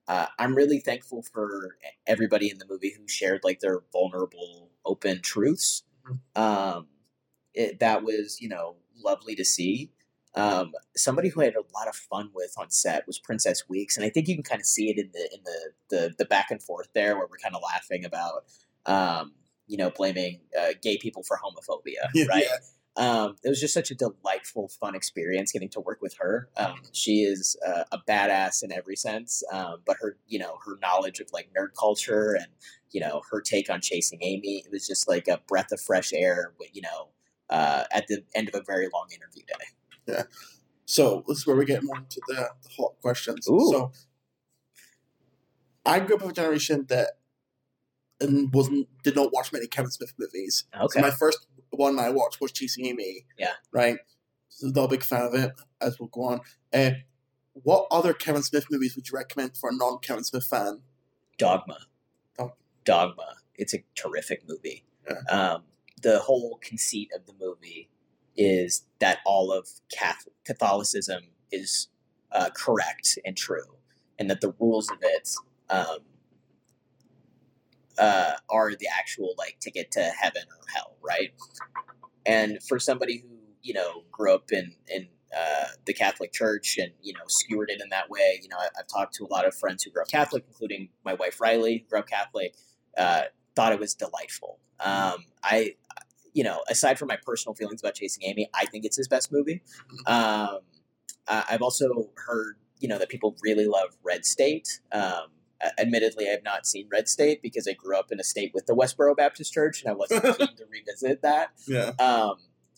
uh, 0.08 0.26
I'm 0.38 0.54
really 0.54 0.80
thankful 0.80 1.22
for 1.22 1.76
everybody 2.06 2.50
in 2.50 2.58
the 2.58 2.66
movie 2.68 2.92
who 2.96 3.06
shared 3.08 3.42
like 3.44 3.60
their 3.60 3.80
vulnerable, 3.92 4.70
open 4.84 5.22
truths. 5.22 5.84
Um, 6.34 6.88
it, 7.54 7.78
that 7.80 8.02
was, 8.02 8.40
you 8.40 8.48
know, 8.48 8.76
lovely 9.04 9.34
to 9.36 9.44
see. 9.44 9.92
Um, 10.34 10.72
somebody 10.96 11.28
who 11.28 11.42
I 11.42 11.46
had 11.46 11.54
a 11.54 11.74
lot 11.74 11.88
of 11.88 11.94
fun 11.94 12.30
with 12.34 12.54
on 12.56 12.70
set 12.70 13.06
was 13.06 13.18
Princess 13.18 13.64
Weekes, 13.68 13.96
and 13.96 14.06
I 14.06 14.10
think 14.10 14.28
you 14.28 14.34
can 14.34 14.44
kind 14.44 14.60
of 14.60 14.66
see 14.66 14.90
it 14.90 14.98
in 14.98 15.10
the 15.12 15.28
in 15.32 15.40
the 15.44 15.70
the, 15.90 16.14
the 16.18 16.24
back 16.24 16.50
and 16.50 16.62
forth 16.62 16.88
there, 16.94 17.16
where 17.16 17.26
we're 17.28 17.38
kind 17.38 17.54
of 17.56 17.62
laughing 17.62 18.04
about, 18.04 18.44
um, 18.86 19.32
you 19.70 19.76
know, 19.76 19.90
blaming 19.90 20.40
uh, 20.60 20.70
gay 20.82 20.98
people 20.98 21.22
for 21.22 21.38
homophobia, 21.38 22.26
right? 22.28 22.44
Yeah. 22.44 22.56
Um, 22.96 23.36
it 23.44 23.48
was 23.48 23.60
just 23.60 23.72
such 23.72 23.92
a 23.92 23.94
delightful, 23.94 24.68
fun 24.68 24.96
experience 24.96 25.52
getting 25.52 25.68
to 25.70 25.80
work 25.80 26.00
with 26.02 26.16
her. 26.18 26.48
Um, 26.56 26.82
she 26.92 27.20
is 27.20 27.56
uh, 27.64 27.84
a 27.92 27.98
badass 28.06 28.64
in 28.64 28.72
every 28.72 28.96
sense, 28.96 29.44
um, 29.52 29.76
but 29.86 29.96
her, 30.00 30.16
you 30.26 30.40
know, 30.40 30.58
her 30.66 30.76
knowledge 30.82 31.20
of 31.20 31.28
like 31.32 31.48
nerd 31.56 31.68
culture 31.78 32.34
and 32.34 32.48
you 32.90 33.00
know 33.00 33.22
her 33.30 33.40
take 33.40 33.70
on 33.70 33.80
chasing 33.80 34.18
Amy, 34.22 34.64
it 34.66 34.72
was 34.72 34.88
just 34.88 35.08
like 35.08 35.28
a 35.28 35.40
breath 35.46 35.70
of 35.70 35.80
fresh 35.80 36.12
air. 36.12 36.52
You 36.72 36.82
know, 36.82 37.08
uh, 37.48 37.84
at 37.92 38.08
the 38.08 38.24
end 38.34 38.48
of 38.48 38.56
a 38.56 38.62
very 38.66 38.88
long 38.92 39.06
interview 39.14 39.44
day. 39.46 40.12
Yeah. 40.12 40.22
So 40.84 41.22
this 41.28 41.38
is 41.38 41.46
where 41.46 41.54
we 41.54 41.64
get 41.64 41.84
more 41.84 41.98
into 41.98 42.20
the, 42.26 42.50
the 42.64 42.68
hot 42.76 42.94
questions. 43.00 43.48
Ooh. 43.48 43.70
So 43.70 43.92
I 45.86 46.00
grew 46.00 46.16
up 46.16 46.22
with 46.22 46.32
a 46.32 46.34
generation 46.34 46.86
that 46.88 47.19
and 48.20 48.52
wasn't 48.52 48.88
did 49.02 49.16
not 49.16 49.32
watch 49.32 49.52
many 49.52 49.66
Kevin 49.66 49.90
Smith 49.90 50.14
movies. 50.18 50.64
Okay. 50.74 50.86
So 50.88 51.00
my 51.00 51.10
first 51.10 51.46
one 51.70 51.98
I 51.98 52.10
watched 52.10 52.40
was 52.40 52.52
Chasing 52.52 52.86
Amy. 52.86 53.26
Yeah. 53.38 53.52
Right. 53.72 53.98
So 54.48 54.68
not 54.68 54.84
a 54.84 54.88
big 54.88 55.02
fan 55.04 55.22
of 55.22 55.34
it. 55.34 55.52
As 55.80 55.98
we'll 55.98 56.08
go 56.08 56.24
on. 56.24 56.40
Uh, 56.72 56.90
what 57.52 57.86
other 57.90 58.12
Kevin 58.12 58.42
Smith 58.42 58.66
movies 58.70 58.94
would 58.96 59.08
you 59.08 59.16
recommend 59.16 59.56
for 59.56 59.70
a 59.70 59.74
non 59.74 59.98
Kevin 59.98 60.24
Smith 60.24 60.44
fan? 60.44 60.80
Dogma. 61.38 61.78
Dog- 62.38 62.52
Dogma. 62.84 63.36
It's 63.56 63.74
a 63.74 63.82
terrific 63.94 64.42
movie. 64.48 64.84
Yeah. 65.08 65.36
Um, 65.36 65.62
the 66.02 66.18
whole 66.20 66.58
conceit 66.62 67.10
of 67.14 67.26
the 67.26 67.34
movie 67.38 67.88
is 68.36 68.84
that 69.00 69.18
all 69.26 69.52
of 69.52 69.68
Catholicism 70.44 71.24
is 71.52 71.88
uh, 72.32 72.48
correct 72.54 73.18
and 73.24 73.36
true, 73.36 73.76
and 74.18 74.30
that 74.30 74.40
the 74.40 74.54
rules 74.58 74.90
of 74.90 74.98
it 75.02 75.28
um, 75.68 75.98
uh, 78.00 78.32
are 78.48 78.70
the 78.74 78.88
actual 78.98 79.34
like 79.38 79.58
ticket 79.60 79.90
to 79.92 80.00
heaven 80.00 80.42
or 80.50 80.64
hell, 80.74 80.96
right? 81.02 81.32
And 82.26 82.62
for 82.62 82.78
somebody 82.78 83.18
who 83.18 83.36
you 83.62 83.74
know 83.74 84.04
grew 84.10 84.34
up 84.34 84.50
in 84.50 84.74
in 84.88 85.08
uh, 85.36 85.66
the 85.84 85.92
Catholic 85.92 86.32
Church 86.32 86.78
and 86.78 86.92
you 87.02 87.12
know 87.12 87.20
skewered 87.28 87.70
it 87.70 87.80
in 87.80 87.90
that 87.90 88.08
way, 88.10 88.40
you 88.42 88.48
know 88.48 88.56
I, 88.58 88.68
I've 88.78 88.88
talked 88.88 89.14
to 89.16 89.24
a 89.24 89.30
lot 89.32 89.46
of 89.46 89.54
friends 89.54 89.84
who 89.84 89.90
grew 89.90 90.02
up 90.02 90.08
Catholic, 90.08 90.44
including 90.48 90.88
my 91.04 91.14
wife 91.14 91.40
Riley, 91.40 91.78
who 91.78 91.90
grew 91.90 91.98
up 92.00 92.08
Catholic. 92.08 92.54
Uh, 92.96 93.22
thought 93.54 93.72
it 93.72 93.78
was 93.78 93.94
delightful. 93.94 94.58
Um, 94.80 95.24
I, 95.42 95.74
you 96.32 96.44
know, 96.44 96.62
aside 96.68 96.98
from 96.98 97.08
my 97.08 97.18
personal 97.24 97.54
feelings 97.54 97.80
about 97.82 97.94
Chasing 97.94 98.24
Amy, 98.24 98.48
I 98.54 98.66
think 98.66 98.84
it's 98.84 98.96
his 98.96 99.08
best 99.08 99.32
movie. 99.32 99.62
Um, 100.06 100.60
I've 101.28 101.62
also 101.62 102.10
heard, 102.26 102.56
you 102.78 102.88
know, 102.88 102.98
that 102.98 103.08
people 103.08 103.36
really 103.42 103.66
love 103.66 103.96
Red 104.02 104.24
State. 104.24 104.80
Um, 104.92 105.28
admittedly, 105.78 106.28
I 106.28 106.32
have 106.32 106.44
not 106.44 106.66
seen 106.66 106.88
Red 106.90 107.08
State 107.08 107.42
because 107.42 107.66
I 107.68 107.72
grew 107.72 107.98
up 107.98 108.10
in 108.10 108.20
a 108.20 108.24
state 108.24 108.52
with 108.54 108.66
the 108.66 108.74
Westboro 108.74 109.16
Baptist 109.16 109.52
Church, 109.52 109.82
and 109.82 109.90
I 109.90 109.94
wasn't 109.94 110.22
keen 110.38 110.56
to 110.56 110.64
revisit 110.70 111.22
that. 111.22 111.50
Yeah. 111.66 111.92
Um, 111.98 112.36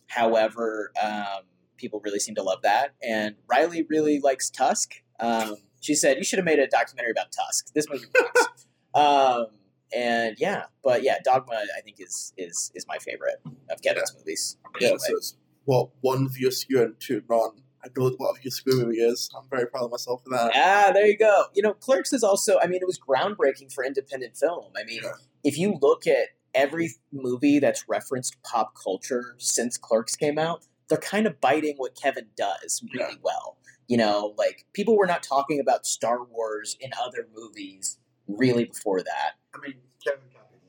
however, 0.09 0.93
um, 1.03 1.45
people 1.77 2.01
really 2.05 2.21
seem 2.21 2.35
to 2.37 2.43
love 2.43 2.63
that, 2.63 2.95
and 3.03 3.37
Riley 3.49 3.85
really 3.89 4.21
likes 4.21 4.51
Tusk. 4.51 4.95
Um, 5.21 5.57
she 5.81 5.95
said 5.95 6.17
you 6.19 6.25
should 6.25 6.39
have 6.39 6.47
made 6.47 6.59
a 6.59 6.67
documentary 6.67 7.13
about 7.13 7.33
Tusk. 7.33 7.73
This 7.75 7.87
movie 7.91 8.07
works. 8.15 8.67
um, 8.95 9.47
and 9.95 10.37
yeah, 10.39 10.65
but 10.83 11.03
yeah, 11.03 11.19
Dogma 11.25 11.55
I 11.55 11.81
think 11.83 11.97
is 11.99 12.33
is 12.37 12.73
is 12.75 12.87
my 12.89 12.99
favorite 12.99 13.41
of 13.71 13.83
Kevin's 13.83 14.15
movies. 14.17 14.57
Yeah, 14.81 14.97
so 14.99 15.17
it's 15.17 15.37
well, 15.67 15.93
one 16.01 16.29
View 16.29 16.49
Askew 16.49 16.83
and 16.83 16.95
two 16.99 17.23
non. 17.29 17.63
I 17.85 17.89
know 17.97 18.11
what 18.17 18.37
a 18.45 18.51
skew 18.51 18.77
movie 18.81 18.99
is. 19.01 19.29
I'm 19.37 19.49
very 19.51 19.67
proud 19.67 19.85
of 19.87 19.91
myself 19.91 20.23
for 20.23 20.31
that. 20.31 20.53
Ah, 20.55 20.93
there 20.93 21.07
you 21.07 21.17
go. 21.19 21.47
You 21.55 21.63
know, 21.63 21.75
Clerks 21.75 22.13
is 22.13 22.23
also. 22.23 22.59
I 22.63 22.67
mean, 22.67 22.81
it 22.81 22.87
was 22.87 22.99
groundbreaking 22.99 23.73
for 23.73 23.85
independent 23.85 24.37
film. 24.37 24.73
I 24.77 24.85
mean, 24.85 25.01
Yeah. 25.03 25.13
if 25.43 25.59
you 25.59 25.79
look 25.81 26.07
at 26.07 26.29
every 26.55 26.91
movie 27.13 27.59
that's 27.59 27.89
referenced 27.89 28.41
pop 28.45 28.75
culture 28.83 29.35
since 29.39 29.77
Clerks 29.77 30.15
came 30.15 30.39
out, 30.39 30.65
they're 30.89 30.99
kind 30.99 31.27
of 31.27 31.41
biting 31.41 31.75
what 31.77 31.95
Kevin 32.01 32.27
does 32.37 32.85
really 32.95 33.19
well. 33.23 33.59
You 33.89 33.97
know, 33.97 34.35
like 34.39 34.65
people 34.73 34.97
were 34.97 35.07
not 35.07 35.23
talking 35.23 35.59
about 35.59 35.85
Star 35.87 36.23
Wars 36.25 36.77
in 36.81 36.91
other 37.05 37.27
movies 37.35 37.99
really 38.29 38.65
before 38.67 39.03
that. 39.03 39.33
I 39.55 39.59
mean, 39.67 39.75
Kevin 40.07 40.21
copied. 40.33 40.61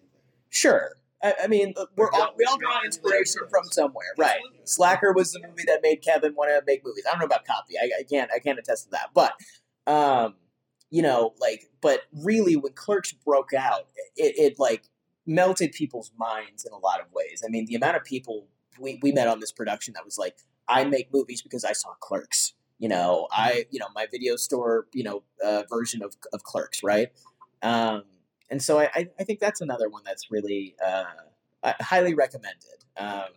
Sure. 0.50 0.94
I, 1.24 1.34
I 1.44 1.48
mean, 1.48 1.74
we're 1.96 2.12
all, 2.12 2.34
we 2.38 2.46
all 2.46 2.58
draw 2.58 2.84
inspiration 2.84 3.42
from 3.50 3.64
somewhere, 3.72 4.14
right? 4.18 4.42
Slacker 4.66 5.14
was 5.14 5.32
the 5.32 5.40
movie 5.40 5.64
that 5.68 5.80
made 5.82 6.02
Kevin 6.02 6.36
want 6.36 6.50
to 6.50 6.62
make 6.68 6.86
movies. 6.86 7.06
I 7.08 7.12
don't 7.12 7.20
know 7.20 7.26
about 7.26 7.46
copy. 7.46 7.76
I, 7.82 8.02
I 8.02 8.04
can't. 8.04 8.30
I 8.36 8.40
can't 8.40 8.60
attest 8.60 8.86
to 8.86 8.92
that. 8.92 9.12
But, 9.14 9.34
um, 9.88 10.36
you 10.92 11.02
know, 11.02 11.34
like, 11.40 11.70
but 11.82 12.02
really, 12.12 12.56
when 12.56 12.74
Clerks 12.74 13.14
broke 13.14 13.54
out, 13.54 13.88
it, 14.16 14.36
it 14.38 14.60
like 14.60 14.84
melted 15.26 15.72
people's 15.72 16.12
minds 16.18 16.66
in 16.66 16.74
a 16.74 16.78
lot 16.78 17.00
of 17.00 17.08
ways. 17.14 17.42
I 17.46 17.50
mean, 17.50 17.66
the 17.66 17.76
amount 17.76 17.96
of 17.96 18.04
people 18.04 18.48
we, 18.80 19.00
we 19.02 19.12
met 19.12 19.28
on 19.28 19.40
this 19.40 19.52
production 19.52 19.94
that 19.94 20.06
was 20.06 20.18
like, 20.18 20.36
I 20.68 20.84
make 20.86 21.14
movies 21.14 21.42
because 21.42 21.64
I 21.64 21.74
saw 21.74 21.90
Clerks. 22.00 22.54
You 22.80 22.90
know, 22.90 23.28
I 23.32 23.66
you 23.72 23.80
know 23.80 23.88
my 23.96 24.08
video 24.12 24.36
store 24.36 24.88
you 24.94 25.04
know 25.04 25.24
uh, 25.44 25.64
version 25.70 26.04
of 26.04 26.16
of 26.34 26.44
Clerks, 26.44 26.84
right? 26.84 27.10
Um, 27.62 28.04
and 28.54 28.62
so 28.62 28.80
I, 28.80 29.08
I, 29.20 29.24
think 29.24 29.40
that's 29.40 29.62
another 29.62 29.90
one 29.90 30.04
that's 30.06 30.30
really 30.30 30.76
uh, 30.86 31.06
highly 31.82 32.14
recommended. 32.14 32.86
Um, 32.96 33.30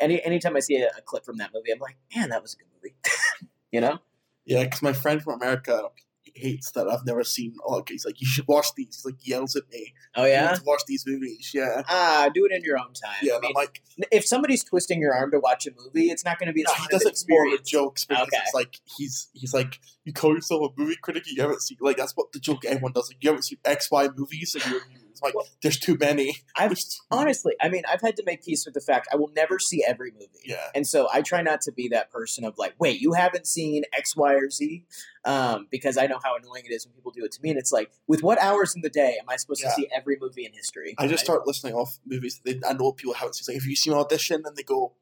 any 0.00 0.20
anytime 0.24 0.56
I 0.56 0.58
see 0.58 0.74
a, 0.78 0.88
a 0.88 1.02
clip 1.02 1.24
from 1.24 1.36
that 1.36 1.50
movie, 1.54 1.70
I'm 1.70 1.78
like, 1.78 1.96
man, 2.16 2.30
that 2.30 2.42
was 2.42 2.54
a 2.54 2.56
good 2.56 2.66
movie. 2.74 2.96
you 3.70 3.80
know? 3.80 4.00
Yeah, 4.44 4.64
because 4.64 4.82
my 4.82 4.92
friend 4.92 5.22
from 5.22 5.34
America 5.34 5.90
hates 6.36 6.70
that 6.72 6.86
I've 6.88 7.04
never 7.06 7.24
seen. 7.24 7.54
Oh, 7.66 7.78
okay, 7.78 7.94
he's 7.94 8.04
like, 8.04 8.20
you 8.20 8.26
should 8.26 8.46
watch 8.46 8.66
these. 8.76 8.86
He's 8.96 9.04
like, 9.04 9.26
yells 9.26 9.56
at 9.56 9.64
me. 9.72 9.94
Oh 10.14 10.24
"You 10.24 10.30
yeah. 10.32 10.52
to 10.54 10.62
watch 10.64 10.82
these 10.86 11.04
movies. 11.06 11.50
Yeah, 11.54 11.82
Ah, 11.88 12.28
do 12.34 12.44
it 12.44 12.52
in 12.52 12.62
your 12.62 12.78
own 12.78 12.92
time. 12.92 13.16
yeah. 13.22 13.34
I 13.36 13.40
mean, 13.40 13.50
I'm 13.50 13.54
like, 13.54 13.82
if 14.12 14.24
somebody's 14.26 14.62
twisting 14.64 15.00
your 15.00 15.14
arm 15.14 15.30
to 15.32 15.38
watch 15.40 15.66
a 15.66 15.70
movie, 15.76 16.10
it's 16.10 16.24
not 16.24 16.38
going 16.38 16.48
to 16.48 16.52
be 16.52 16.62
no, 16.62 16.72
he 16.74 16.86
does 16.88 17.02
an 17.02 17.08
it 17.12 17.24
more 17.28 17.44
experience. 17.46 17.70
jokes 17.70 18.04
because 18.04 18.26
Okay. 18.28 18.38
it's 18.44 18.54
like 18.54 18.80
he's 18.96 19.28
he's 19.32 19.54
like, 19.54 19.80
you 20.04 20.12
call 20.12 20.34
yourself 20.34 20.72
a 20.76 20.80
movie 20.80 20.96
critic, 20.96 21.24
you 21.26 21.40
haven't 21.42 21.62
seen 21.62 21.78
like 21.80 21.96
that's 21.96 22.12
what 22.16 22.32
the 22.32 22.38
joke 22.38 22.64
everyone 22.64 22.92
does. 22.92 23.08
Like, 23.10 23.18
you 23.22 23.30
haven't 23.30 23.42
seen 23.42 23.58
X 23.64 23.90
Y 23.90 24.08
movies, 24.16 24.54
and 24.54 24.64
you're 24.72 24.80
it's 25.16 25.22
like, 25.22 25.34
Well- 25.34 25.46
there's 25.62 25.78
too 25.78 25.96
many. 25.98 26.36
I've 26.56 26.74
honestly, 27.10 27.54
I 27.60 27.68
mean, 27.70 27.82
I've 27.90 28.02
had 28.02 28.16
to 28.16 28.22
make 28.26 28.44
peace 28.44 28.66
with 28.66 28.74
the 28.74 28.80
fact 28.80 29.08
I 29.10 29.16
will 29.16 29.30
never 29.34 29.58
see 29.58 29.82
every 29.86 30.10
movie. 30.12 30.28
Yeah. 30.44 30.66
And 30.74 30.86
so 30.86 31.08
I 31.12 31.22
try 31.22 31.40
not 31.40 31.62
to 31.62 31.72
be 31.72 31.88
that 31.88 32.10
person 32.10 32.44
of 32.44 32.58
like, 32.58 32.74
wait, 32.78 33.00
you 33.00 33.14
haven't 33.14 33.46
seen 33.46 33.84
X, 33.96 34.14
Y, 34.14 34.34
or 34.34 34.50
Z? 34.50 34.84
Um, 35.24 35.66
because 35.70 35.96
I 35.96 36.06
know 36.06 36.20
how 36.22 36.36
annoying 36.36 36.64
it 36.68 36.72
is 36.72 36.86
when 36.86 36.92
people 36.94 37.12
do 37.12 37.24
it 37.24 37.32
to 37.32 37.42
me. 37.42 37.50
And 37.50 37.58
it's 37.58 37.72
like, 37.72 37.90
with 38.06 38.22
what 38.22 38.40
hours 38.40 38.74
in 38.76 38.82
the 38.82 38.90
day 38.90 39.16
am 39.18 39.26
I 39.28 39.36
supposed 39.36 39.62
Yeah. 39.62 39.70
to 39.70 39.74
see 39.74 39.88
every 39.94 40.16
movie 40.20 40.44
in 40.44 40.52
history? 40.52 40.94
I 40.98 41.06
just 41.08 41.22
right? 41.22 41.24
start 41.24 41.46
listening 41.46 41.74
off 41.74 41.98
movies 42.06 42.40
that 42.44 42.60
they, 42.60 42.68
I 42.68 42.74
know 42.74 42.92
people 42.92 43.14
haven't 43.14 43.34
seen. 43.34 43.40
It's 43.42 43.48
like, 43.48 43.56
have 43.56 43.64
you 43.66 43.76
seen 43.76 43.94
Audition? 43.94 44.42
And 44.44 44.54
they 44.56 44.62
go, 44.62 44.92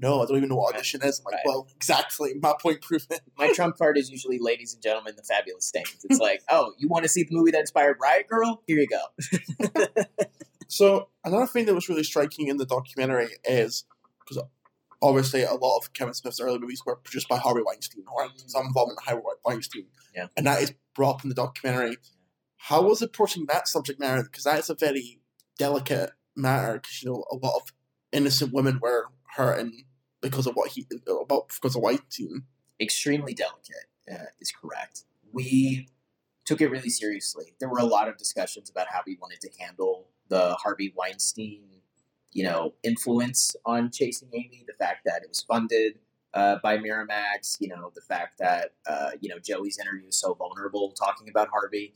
no, 0.00 0.22
I 0.22 0.26
don't 0.26 0.36
even 0.38 0.48
know 0.48 0.56
what. 0.56 0.74
Audition 0.74 1.02
is. 1.02 1.18
I'm 1.20 1.24
like, 1.26 1.34
Right. 1.34 1.42
well, 1.46 1.68
exactly. 1.76 2.32
My 2.42 2.54
point 2.60 2.80
proven. 2.80 3.18
My 3.38 3.52
trump 3.52 3.76
card 3.78 3.98
is 3.98 4.10
usually 4.10 4.38
Ladies 4.40 4.74
and 4.74 4.82
Gentlemen, 4.82 5.14
The 5.16 5.22
Fabulous 5.22 5.66
Stains. 5.66 6.04
It's 6.08 6.18
like, 6.20 6.42
oh, 6.50 6.72
you 6.78 6.88
want 6.88 7.02
to 7.04 7.08
see 7.08 7.22
the 7.24 7.30
movie 7.36 7.50
that 7.52 7.60
inspired 7.60 7.98
Riot 8.00 8.26
Grrrl? 8.32 8.58
Here 8.66 8.78
you 8.78 8.88
go. 8.88 10.04
So 10.68 11.08
another 11.24 11.48
thing 11.48 11.66
that 11.66 11.74
was 11.74 11.88
really 11.88 12.04
striking 12.04 12.46
in 12.46 12.56
the 12.56 12.64
documentary 12.64 13.30
is 13.44 13.84
because 14.20 14.44
obviously 15.02 15.42
a 15.42 15.52
lot 15.54 15.78
of 15.78 15.92
Kevin 15.94 16.14
Smith's 16.14 16.38
early 16.40 16.60
movies 16.60 16.82
were 16.86 16.94
produced 16.94 17.28
by 17.28 17.38
Harvey 17.38 17.62
Weinstein 17.66 18.04
or 18.14 18.22
had 18.22 18.30
some 18.46 18.66
involvement 18.66 19.00
in 19.00 19.04
Harvey 19.12 19.22
Weinstein, 19.44 19.86
Yeah. 20.14 20.26
and 20.36 20.46
that 20.46 20.62
is 20.62 20.72
brought 20.94 21.16
up 21.16 21.22
in 21.24 21.28
the 21.28 21.34
documentary. 21.34 21.96
How 22.56 22.82
was 22.82 23.02
approaching 23.02 23.46
that 23.46 23.66
subject 23.66 23.98
matter? 23.98 24.22
Because 24.22 24.44
that 24.44 24.60
is 24.60 24.70
a 24.70 24.76
very 24.76 25.18
delicate 25.58 26.12
matter. 26.36 26.74
Because 26.74 27.02
you 27.02 27.10
know 27.10 27.24
a 27.32 27.34
lot 27.34 27.56
of 27.56 27.72
innocent 28.12 28.52
women 28.52 28.78
were 28.80 29.06
hurt 29.34 29.58
and 29.58 29.72
because 30.20 30.46
of 30.46 30.54
what 30.54 30.70
he 30.70 30.86
about 31.08 31.48
because 31.48 31.76
of 31.76 31.82
Weinstein. 31.82 32.44
extremely 32.80 33.34
delicate 33.34 33.88
uh, 34.10 34.26
is 34.40 34.52
correct. 34.52 35.04
We 35.32 35.88
took 36.44 36.60
it 36.60 36.70
really 36.70 36.90
seriously. 36.90 37.54
There 37.60 37.68
were 37.68 37.78
a 37.78 37.84
lot 37.84 38.08
of 38.08 38.16
discussions 38.16 38.70
about 38.70 38.88
how 38.90 39.00
we 39.06 39.16
wanted 39.20 39.40
to 39.42 39.50
handle 39.58 40.08
the 40.28 40.54
Harvey 40.54 40.92
Weinstein, 40.96 41.62
you 42.32 42.44
know, 42.44 42.74
influence 42.82 43.54
on 43.64 43.90
Chasing 43.90 44.30
Amy. 44.32 44.64
The 44.66 44.74
fact 44.74 45.00
that 45.04 45.22
it 45.22 45.28
was 45.28 45.42
funded 45.42 45.98
uh, 46.34 46.56
by 46.62 46.78
Miramax. 46.78 47.56
You 47.60 47.68
know, 47.68 47.90
the 47.94 48.00
fact 48.00 48.38
that 48.38 48.72
uh, 48.86 49.10
you 49.20 49.28
know 49.28 49.38
Joey's 49.38 49.78
interview 49.78 50.08
is 50.08 50.20
so 50.20 50.34
vulnerable, 50.34 50.92
talking 50.92 51.28
about 51.28 51.48
Harvey. 51.48 51.94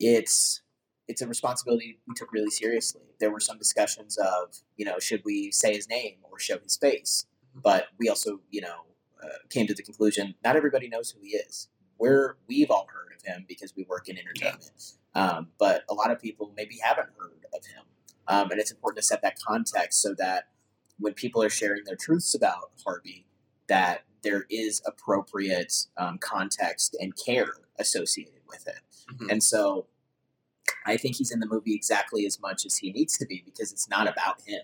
It's 0.00 0.62
it's 1.08 1.22
a 1.22 1.26
responsibility 1.26 1.98
we 2.06 2.14
took 2.14 2.32
really 2.32 2.50
seriously. 2.50 3.02
There 3.18 3.30
were 3.30 3.40
some 3.40 3.58
discussions 3.58 4.18
of, 4.18 4.54
you 4.76 4.84
know, 4.84 4.98
should 4.98 5.22
we 5.24 5.50
say 5.50 5.74
his 5.74 5.88
name 5.88 6.16
or 6.22 6.38
show 6.38 6.58
his 6.62 6.76
face? 6.76 7.24
But 7.62 7.86
we 7.98 8.08
also, 8.08 8.40
you 8.50 8.60
know, 8.60 8.86
uh, 9.22 9.28
came 9.50 9.66
to 9.66 9.74
the 9.74 9.82
conclusion 9.82 10.34
not 10.44 10.56
everybody 10.56 10.88
knows 10.88 11.10
who 11.10 11.20
he 11.22 11.30
is. 11.36 11.68
We're 11.98 12.36
we've 12.48 12.70
all 12.70 12.86
heard 12.92 13.12
of 13.16 13.22
him 13.24 13.44
because 13.48 13.74
we 13.76 13.84
work 13.88 14.08
in 14.08 14.16
entertainment, 14.16 14.92
um, 15.14 15.48
but 15.58 15.82
a 15.90 15.94
lot 15.94 16.10
of 16.10 16.20
people 16.20 16.52
maybe 16.56 16.78
haven't 16.82 17.08
heard 17.18 17.46
of 17.52 17.66
him, 17.66 17.84
um, 18.28 18.50
and 18.50 18.60
it's 18.60 18.70
important 18.70 19.02
to 19.02 19.06
set 19.06 19.22
that 19.22 19.36
context 19.44 20.00
so 20.00 20.14
that 20.18 20.44
when 21.00 21.14
people 21.14 21.42
are 21.42 21.50
sharing 21.50 21.82
their 21.84 21.96
truths 21.96 22.34
about 22.34 22.70
Harvey, 22.84 23.26
that 23.68 24.04
there 24.22 24.46
is 24.50 24.80
appropriate 24.86 25.72
um, 25.96 26.18
context 26.18 26.96
and 27.00 27.14
care 27.16 27.54
associated 27.78 28.42
with 28.48 28.66
it. 28.68 28.80
Mhm. 29.12 29.32
And 29.32 29.42
so, 29.42 29.86
I 30.86 30.96
think 30.96 31.16
he's 31.16 31.30
in 31.30 31.40
the 31.40 31.46
movie 31.46 31.74
exactly 31.74 32.26
as 32.26 32.40
much 32.40 32.64
as 32.66 32.78
he 32.78 32.92
needs 32.92 33.16
to 33.18 33.26
be 33.26 33.42
because 33.44 33.72
it's 33.72 33.88
not 33.88 34.08
about 34.08 34.40
him 34.42 34.62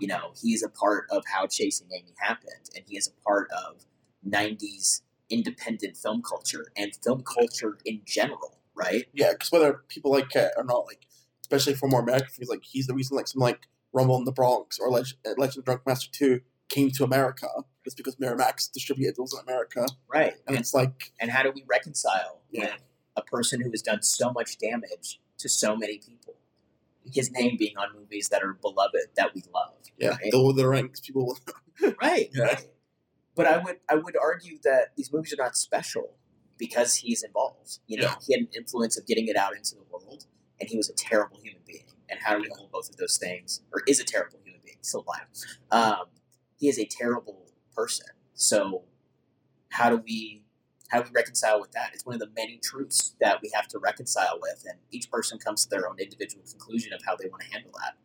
you 0.00 0.08
know, 0.08 0.32
he 0.40 0.52
is 0.54 0.62
a 0.62 0.68
part 0.68 1.06
of 1.10 1.22
how 1.32 1.46
Chasing 1.46 1.88
Amy 1.92 2.14
happened, 2.18 2.70
and 2.74 2.84
he 2.88 2.96
is 2.96 3.06
a 3.08 3.12
part 3.24 3.48
of 3.52 3.84
'90s 4.28 5.02
independent 5.28 5.96
film 5.96 6.22
culture 6.22 6.66
and 6.76 6.92
film 7.04 7.22
culture 7.22 7.78
in 7.84 8.00
general, 8.04 8.58
right? 8.74 9.04
Yeah, 9.14 9.32
because 9.32 9.52
whether 9.52 9.82
people 9.88 10.10
like 10.10 10.34
it 10.34 10.52
or 10.56 10.64
not, 10.64 10.86
like 10.86 11.06
especially 11.42 11.74
for 11.74 11.88
more 11.88 12.00
American 12.00 12.30
things, 12.30 12.48
like 12.48 12.64
he's 12.64 12.86
the 12.86 12.94
reason 12.94 13.16
like 13.16 13.28
some, 13.28 13.40
like 13.40 13.68
Rumble 13.92 14.16
in 14.18 14.24
the 14.24 14.32
Bronx 14.32 14.78
or 14.78 14.90
Leg- 14.90 15.06
uh, 15.26 15.30
Legend 15.36 15.58
of 15.58 15.64
Drunk 15.64 15.82
Master 15.86 16.10
Two 16.12 16.40
came 16.68 16.90
to 16.92 17.04
America 17.04 17.48
was 17.84 17.94
because 17.94 18.14
Miramax 18.16 18.70
distributed 18.70 19.16
those 19.16 19.32
in 19.32 19.40
America, 19.40 19.86
Right. 20.06 20.34
and 20.46 20.56
And, 20.56 20.58
it's 20.58 20.74
like 20.74 21.12
and 21.18 21.30
how 21.30 21.42
do 21.42 21.50
we 21.52 21.64
reconcile 21.68 22.40
Yeah. 22.50 22.72
with 22.74 22.82
a 23.16 23.22
person 23.22 23.60
who 23.60 23.70
has 23.70 23.82
done 23.82 24.02
so 24.02 24.30
much 24.32 24.58
damage 24.58 25.20
to 25.38 25.48
so 25.48 25.74
many 25.76 25.98
people? 25.98 26.19
His 27.12 27.30
name 27.30 27.56
being 27.58 27.76
on 27.76 27.94
movies 27.94 28.28
that 28.28 28.42
are 28.42 28.54
beloved 28.54 29.08
that 29.16 29.34
we 29.34 29.42
love. 29.54 29.74
yeah, 29.98 30.10
Right. 30.10 30.30
the 30.30 30.52
the 30.56 30.68
Rings 30.68 31.00
people. 31.00 31.38
right, 32.02 32.30
Yeah. 32.34 32.44
right. 32.44 32.64
but 33.34 33.46
I 33.46 33.58
would 33.58 33.78
I 33.88 33.94
would 33.96 34.16
argue 34.16 34.58
that 34.64 34.94
these 34.96 35.12
movies 35.12 35.32
are 35.32 35.42
not 35.42 35.56
special 35.56 36.16
because 36.58 36.96
he's 36.96 37.22
involved. 37.22 37.78
You 37.86 37.98
know, 37.98 38.04
Yeah. 38.08 38.14
he 38.26 38.34
had 38.34 38.40
an 38.42 38.48
influence 38.56 38.98
of 38.98 39.06
getting 39.06 39.28
it 39.28 39.36
out 39.36 39.56
into 39.56 39.74
the 39.76 39.82
world, 39.90 40.26
and 40.60 40.68
he 40.68 40.76
was 40.76 40.88
a 40.90 40.94
terrible 40.94 41.38
human 41.40 41.62
being. 41.66 41.86
And 42.08 42.18
how 42.20 42.34
do 42.36 42.42
we 42.42 42.50
hold 42.56 42.70
both 42.72 42.90
of 42.90 42.96
those 42.96 43.16
things? 43.18 43.62
Or 43.72 43.82
is 43.86 44.00
a 44.00 44.04
terrible 44.04 44.38
human 44.44 44.60
being 44.64 44.78
still 44.82 45.04
alive? 45.06 45.26
Um, 45.70 46.06
he 46.58 46.68
is 46.68 46.78
a 46.78 46.84
terrible 46.84 47.46
person. 47.74 48.08
So 48.34 48.82
how 49.70 49.90
do 49.90 49.98
we 50.04 50.44
how 50.90 51.00
do 51.00 51.08
we 51.08 51.14
reconcile 51.14 51.60
with 51.60 51.72
that? 51.72 51.90
It's 51.94 52.04
one 52.04 52.14
of 52.14 52.20
the 52.20 52.30
many 52.36 52.58
truths 52.58 53.14
that 53.20 53.40
we 53.42 53.50
have 53.54 53.68
to 53.68 53.78
reconcile 53.78 54.38
with, 54.40 54.64
and 54.68 54.78
each 54.90 55.10
person 55.10 55.38
comes 55.38 55.64
to 55.64 55.70
their 55.70 55.88
own 55.88 55.98
individual 55.98 56.42
conclusion 56.48 56.92
of 56.92 57.00
how 57.06 57.16
they 57.16 57.28
want 57.28 57.42
to 57.42 57.50
handle 57.50 57.72
that. 57.78 57.96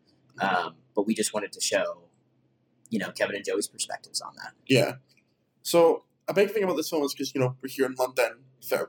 Um, 0.45 0.75
but 0.95 1.07
we 1.07 1.15
just 1.15 1.33
wanted 1.33 1.51
to 1.53 1.61
show, 1.61 2.03
you 2.89 2.99
know, 2.99 3.11
Kevin 3.11 3.35
and 3.35 3.45
Joey's 3.45 3.67
perspectives 3.67 4.21
on 4.21 4.33
that. 4.37 4.53
Yeah. 4.67 4.95
So 5.61 6.03
a 6.27 6.33
big 6.33 6.51
thing 6.51 6.63
about 6.63 6.77
this 6.77 6.89
film 6.89 7.03
is 7.03 7.13
because 7.13 7.33
you 7.33 7.41
know 7.41 7.55
we're 7.61 7.69
here 7.69 7.85
in 7.85 7.95
London. 7.95 8.39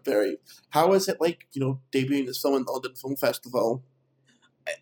Very. 0.04 0.38
How 0.70 0.92
is 0.94 1.08
it 1.08 1.20
like 1.20 1.46
you 1.52 1.60
know 1.60 1.80
debuting 1.92 2.26
this 2.26 2.40
film 2.40 2.54
in 2.54 2.64
the 2.64 2.72
London 2.72 2.94
Film 2.94 3.16
Festival? 3.16 3.82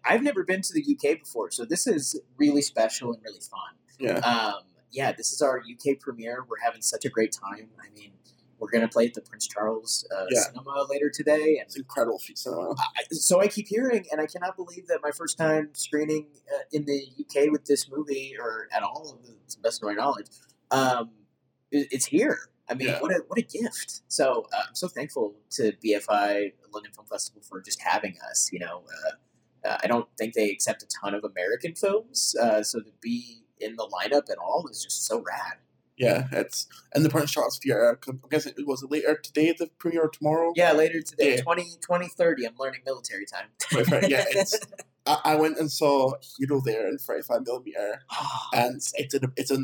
I've 0.05 0.23
never 0.23 0.45
been 0.45 0.63
to 0.63 0.73
the 0.73 0.83
UK 0.83 1.21
before, 1.21 1.51
so 1.51 1.65
this 1.65 1.87
is 1.87 2.19
really 2.39 2.63
special 2.63 3.13
and 3.13 3.23
really 3.23 3.41
fun. 3.41 3.75
Yeah. 3.99 4.19
Um, 4.21 4.63
yeah, 4.91 5.13
this 5.13 5.33
is 5.33 5.43
our 5.43 5.59
UK 5.59 5.99
premiere. 5.99 6.45
We're 6.49 6.61
having 6.65 6.81
such 6.81 7.05
a 7.05 7.11
great 7.11 7.33
time. 7.33 7.69
I 7.79 7.93
mean, 7.95 8.13
we're 8.65 8.71
gonna 8.71 8.89
play 8.89 9.07
at 9.07 9.13
the 9.15 9.21
Prince 9.21 9.47
Charles 9.47 10.07
uh, 10.17 10.25
Yeah. 10.31 10.41
Cinema 10.41 10.87
later 10.89 11.11
today, 11.11 11.59
and 11.59 11.67
It's 11.67 11.77
incredible 11.77 12.19
cinema. 12.19 12.71
I, 12.79 13.03
so 13.11 13.41
I 13.41 13.49
keep 13.49 13.69
hearing, 13.69 14.07
and 14.11 14.21
I 14.21 14.27
cannot 14.27 14.57
believe 14.57 14.87
that 14.87 15.01
my 15.03 15.11
first 15.11 15.37
time 15.37 15.69
screening 15.75 16.29
uh, 16.55 16.63
in 16.73 16.87
the 16.87 17.07
UK 17.21 17.51
with 17.53 17.67
this 17.67 17.91
movie, 17.91 18.35
or 18.41 18.69
at 18.73 18.83
all, 18.83 19.19
to 19.49 19.57
the 19.57 19.63
best 19.63 19.83
of 19.83 19.87
my 19.89 19.95
knowledge, 19.95 20.29
um, 20.71 21.11
it, 21.71 21.89
it's 21.91 22.07
here. 22.07 22.39
I 22.71 22.73
mean, 22.75 22.89
Yeah. 22.89 23.01
what 23.01 23.11
a 23.13 23.21
what 23.29 23.39
a 23.39 23.43
gift! 23.43 24.01
So 24.09 24.47
uh, 24.55 24.63
I'm 24.69 24.75
so 24.75 24.89
thankful 24.89 25.35
to 25.53 25.73
BFI 25.85 26.53
London 26.73 26.93
Film 26.95 27.07
Festival 27.07 27.43
for 27.47 27.61
just 27.61 27.83
having 27.83 28.15
us. 28.31 28.49
You 28.51 28.61
know, 28.61 28.83
uh, 29.65 29.69
uh, 29.69 29.79
I 29.83 29.87
don't 29.87 30.09
think 30.17 30.33
they 30.33 30.51
accept 30.51 30.83
a 30.83 30.87
ton 30.87 31.13
of 31.15 31.25
American 31.25 31.75
films, 31.75 32.35
uh, 32.41 32.63
so 32.63 32.81
to 32.81 32.91
be 33.03 33.43
in 33.61 33.77
the 33.77 33.87
lineup 33.87 34.31
at 34.31 34.39
all 34.39 34.67
is 34.71 34.83
just 34.83 35.05
so 35.07 35.19
rad. 35.21 35.59
Yeah, 35.97 36.27
it's 36.33 36.67
and 36.93 37.05
the 37.05 37.09
Prince 37.11 37.31
Charles 37.33 37.59
Theatre. 37.59 37.99
I'm 38.09 38.21
guessing 38.31 38.55
it 38.59 38.67
was 38.67 38.83
it 38.83 38.91
later 38.91 39.15
today, 39.17 39.55
the 39.57 39.69
premiere 39.79 40.05
or 40.05 40.09
tomorrow. 40.09 40.53
Yeah, 40.57 40.73
later 40.73 41.01
today, 41.03 41.37
Yeah. 41.37 41.43
20, 41.43 41.63
2030, 41.81 42.47
I'm 42.47 42.55
learning 42.59 42.81
military 42.85 43.27
time. 43.27 43.47
Right, 43.73 43.89
right, 43.91 44.09
yeah, 44.11 44.25
it's. 44.31 44.59
I, 45.07 45.21
I 45.25 45.35
went 45.37 45.59
and 45.59 45.71
saw 45.71 46.15
Hero 46.39 46.61
there 46.65 46.89
in 46.89 46.97
35 46.99 47.43
millimeter, 47.45 48.01
and 48.55 48.77
it's 48.95 49.15
a 49.15 49.21
it's 49.37 49.51
a 49.51 49.59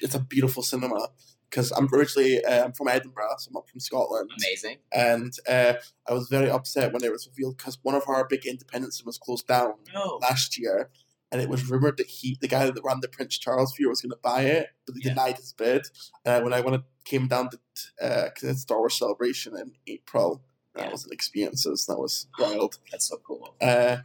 it's 0.00 0.14
a 0.14 0.20
beautiful 0.20 0.62
cinema 0.62 1.08
because 1.50 1.70
I'm 1.72 1.88
originally 1.92 2.44
um, 2.44 2.72
from 2.72 2.88
Edinburgh, 2.88 3.34
so 3.38 3.48
I'm 3.48 3.54
not 3.54 3.68
from 3.68 3.80
Scotland. 3.80 4.30
amazing. 4.38 4.78
and 4.92 5.32
uh, 5.48 5.74
I 6.08 6.12
was 6.12 6.28
very 6.28 6.50
upset 6.50 6.92
when 6.92 7.04
it 7.04 7.12
was 7.12 7.26
revealed 7.26 7.56
because 7.58 7.78
one 7.82 7.94
of 7.94 8.02
our 8.08 8.26
big 8.26 8.46
independent 8.46 8.94
cinemas 8.94 9.18
closed 9.18 9.46
down 9.46 9.74
No, 9.94 10.18
last 10.22 10.58
year, 10.58 10.90
and 11.30 11.40
it 11.42 11.48
was 11.48 11.68
rumored 11.70 11.96
that 11.98 12.06
he, 12.06 12.36
the 12.40 12.48
guy 12.48 12.70
that 12.70 12.82
ran 12.84 13.00
the 13.00 13.08
Prince 13.08 13.36
Charles 13.38 13.74
View, 13.76 13.88
was 13.88 14.00
going 14.00 14.10
to 14.10 14.16
buy 14.22 14.42
it, 14.42 14.70
but 14.86 14.94
he 14.96 15.02
Yeah. 15.02 15.10
denied 15.10 15.36
his 15.36 15.52
bid. 15.52 15.86
Uh, 16.24 16.40
when 16.40 16.52
I 16.52 16.60
when 16.60 16.74
it 16.74 16.82
came 17.04 17.26
down 17.28 17.50
to 17.50 17.58
because 17.98 18.42
it's 18.44 18.62
Star 18.62 18.78
Wars 18.78 18.96
Celebration 18.98 19.56
in 19.56 19.72
April, 19.86 20.42
that 20.74 20.84
Yeah. 20.86 20.90
was 20.92 21.04
an 21.04 21.12
experiences 21.12 21.86
that 21.86 21.98
was 21.98 22.26
wild. 22.38 22.78
that's 22.90 23.08
so 23.08 23.16
cool. 23.18 23.54
Uh, 23.60 23.98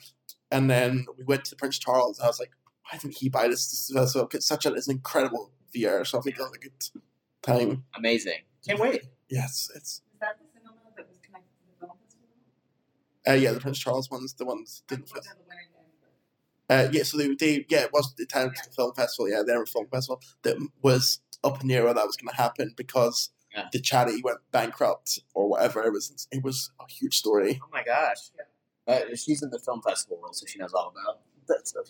and 0.51 0.69
then 0.69 1.05
we 1.17 1.23
went 1.23 1.45
to 1.45 1.55
Prince 1.55 1.79
Charles, 1.79 2.19
and 2.19 2.25
I 2.25 2.27
was 2.27 2.39
like, 2.39 2.51
why 2.91 2.97
didn't 2.99 3.17
he 3.17 3.29
buy 3.29 3.47
this? 3.47 3.69
This 3.71 3.89
is 3.89 4.11
so 4.13 4.27
it's 4.33 4.45
such 4.45 4.65
a 4.65 4.73
it's 4.73 4.87
an 4.87 4.95
incredible 4.97 5.51
theater. 5.71 6.03
So 6.05 6.19
I 6.19 6.21
think 6.21 6.37
it 6.37 6.41
was 6.41 6.51
a 6.53 6.59
good 6.59 6.89
time. 7.41 7.85
Amazing. 7.95 8.41
Can't 8.67 8.79
wait. 8.79 9.01
Yes, 9.29 9.71
it's 9.75 10.01
Is 10.13 10.19
that 10.19 10.37
the 10.39 10.45
cinema 10.53 10.75
that 10.97 11.07
was 11.07 11.17
connected 11.25 11.49
to 11.59 11.65
the 11.71 11.75
film 11.79 11.97
festival? 12.03 12.27
uh, 13.27 13.33
yeah 13.33 13.51
the 13.53 13.59
Prince 13.61 13.79
Charles 13.79 14.11
ones, 14.11 14.33
the 14.33 14.45
ones 14.45 14.83
didn't 14.87 15.09
Or 15.11 15.15
fit. 15.15 15.23
the 15.23 15.29
winner 15.47 15.61
in 15.61 15.67
Edinburgh? 15.73 16.11
Uh, 16.69 16.87
yeah, 16.91 17.03
so 17.03 17.17
they, 17.17 17.33
they 17.35 17.65
yeah, 17.69 17.81
it 17.81 17.93
was 17.93 18.13
the 18.15 18.25
time 18.25 18.49
to 18.51 18.61
the 18.69 18.73
film 18.73 18.93
festival. 18.93 19.29
Yeah, 19.29 19.43
their 19.45 19.65
film 19.65 19.87
festival 19.91 20.21
that 20.43 20.57
was 20.81 21.19
up 21.43 21.61
in 21.61 21.67
the 21.67 21.75
air 21.75 21.83
where 21.83 21.93
that 21.93 22.05
was 22.07 22.15
going 22.15 22.29
to 22.29 22.35
happen 22.41 22.73
because 22.77 23.29
Yeah. 23.53 23.67
the 23.73 23.79
charity 23.79 24.21
went 24.23 24.39
bankrupt 24.51 25.19
or 25.33 25.49
whatever. 25.49 25.83
It 25.83 25.91
was 25.91 26.27
it 26.31 26.43
was 26.43 26.71
a 26.79 26.85
huge 26.91 27.17
story. 27.17 27.59
Oh 27.63 27.67
my 27.71 27.83
gosh. 27.83 28.31
Uh, 28.87 28.99
she's 29.15 29.41
in 29.43 29.49
the 29.49 29.59
film 29.59 29.81
festival 29.81 30.19
world, 30.21 30.35
so 30.35 30.45
she 30.45 30.57
knows 30.59 30.73
all 30.73 30.89
about 30.95 31.19
that 31.47 31.67
stuff. 31.67 31.87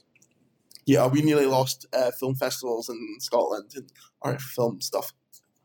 Yeah, 0.85 1.07
we 1.07 1.21
nearly 1.21 1.45
lost 1.45 1.85
uh, 1.93 2.11
film 2.19 2.35
festivals 2.35 2.89
in 2.89 3.15
Scotland, 3.19 3.71
and 3.75 3.89
our 4.21 4.37
film 4.37 4.81
stuff 4.81 5.13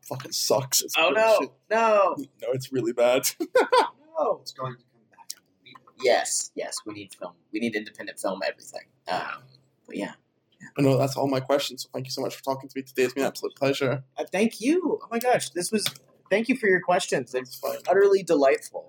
fucking 0.08 0.32
sucks. 0.32 0.80
It's 0.82 0.94
Oh 0.96 1.12
bullshit. 1.12 1.50
no, 1.70 2.14
no, 2.16 2.16
no, 2.42 2.48
it's 2.52 2.72
really 2.72 2.92
bad. 2.92 3.28
no. 3.40 4.38
It's 4.42 4.52
going 4.52 4.74
to 4.76 4.78
come 4.78 5.02
back. 5.10 5.28
I 5.36 5.40
believe 5.62 5.76
it. 5.76 5.87
Yes, 6.02 6.50
yes, 6.54 6.78
we 6.86 6.94
need 6.94 7.14
film. 7.14 7.32
We 7.52 7.60
need 7.60 7.74
independent 7.74 8.18
film. 8.18 8.40
Everything. 8.46 8.82
Um, 9.10 9.42
but 9.86 9.96
yeah, 9.96 10.12
But 10.76 10.84
no, 10.84 10.96
that's 10.98 11.16
all 11.16 11.28
my 11.28 11.40
questions. 11.40 11.82
So 11.84 11.88
thank 11.92 12.06
you 12.06 12.10
so 12.12 12.20
much 12.20 12.36
for 12.36 12.42
talking 12.44 12.68
to 12.68 12.72
me 12.76 12.82
today. 12.82 13.04
It's 13.04 13.14
been 13.14 13.24
an 13.24 13.28
absolute 13.28 13.54
pleasure. 13.56 14.04
uh, 14.16 14.24
thank 14.30 14.60
you. 14.60 14.98
Oh 15.02 15.08
my 15.10 15.18
gosh, 15.18 15.50
this 15.50 15.72
was. 15.72 15.84
Thank 16.30 16.50
you 16.50 16.56
for 16.56 16.66
your 16.68 16.80
questions. 16.82 17.34
It's 17.34 17.58
utterly 17.88 18.22
delightful. 18.22 18.86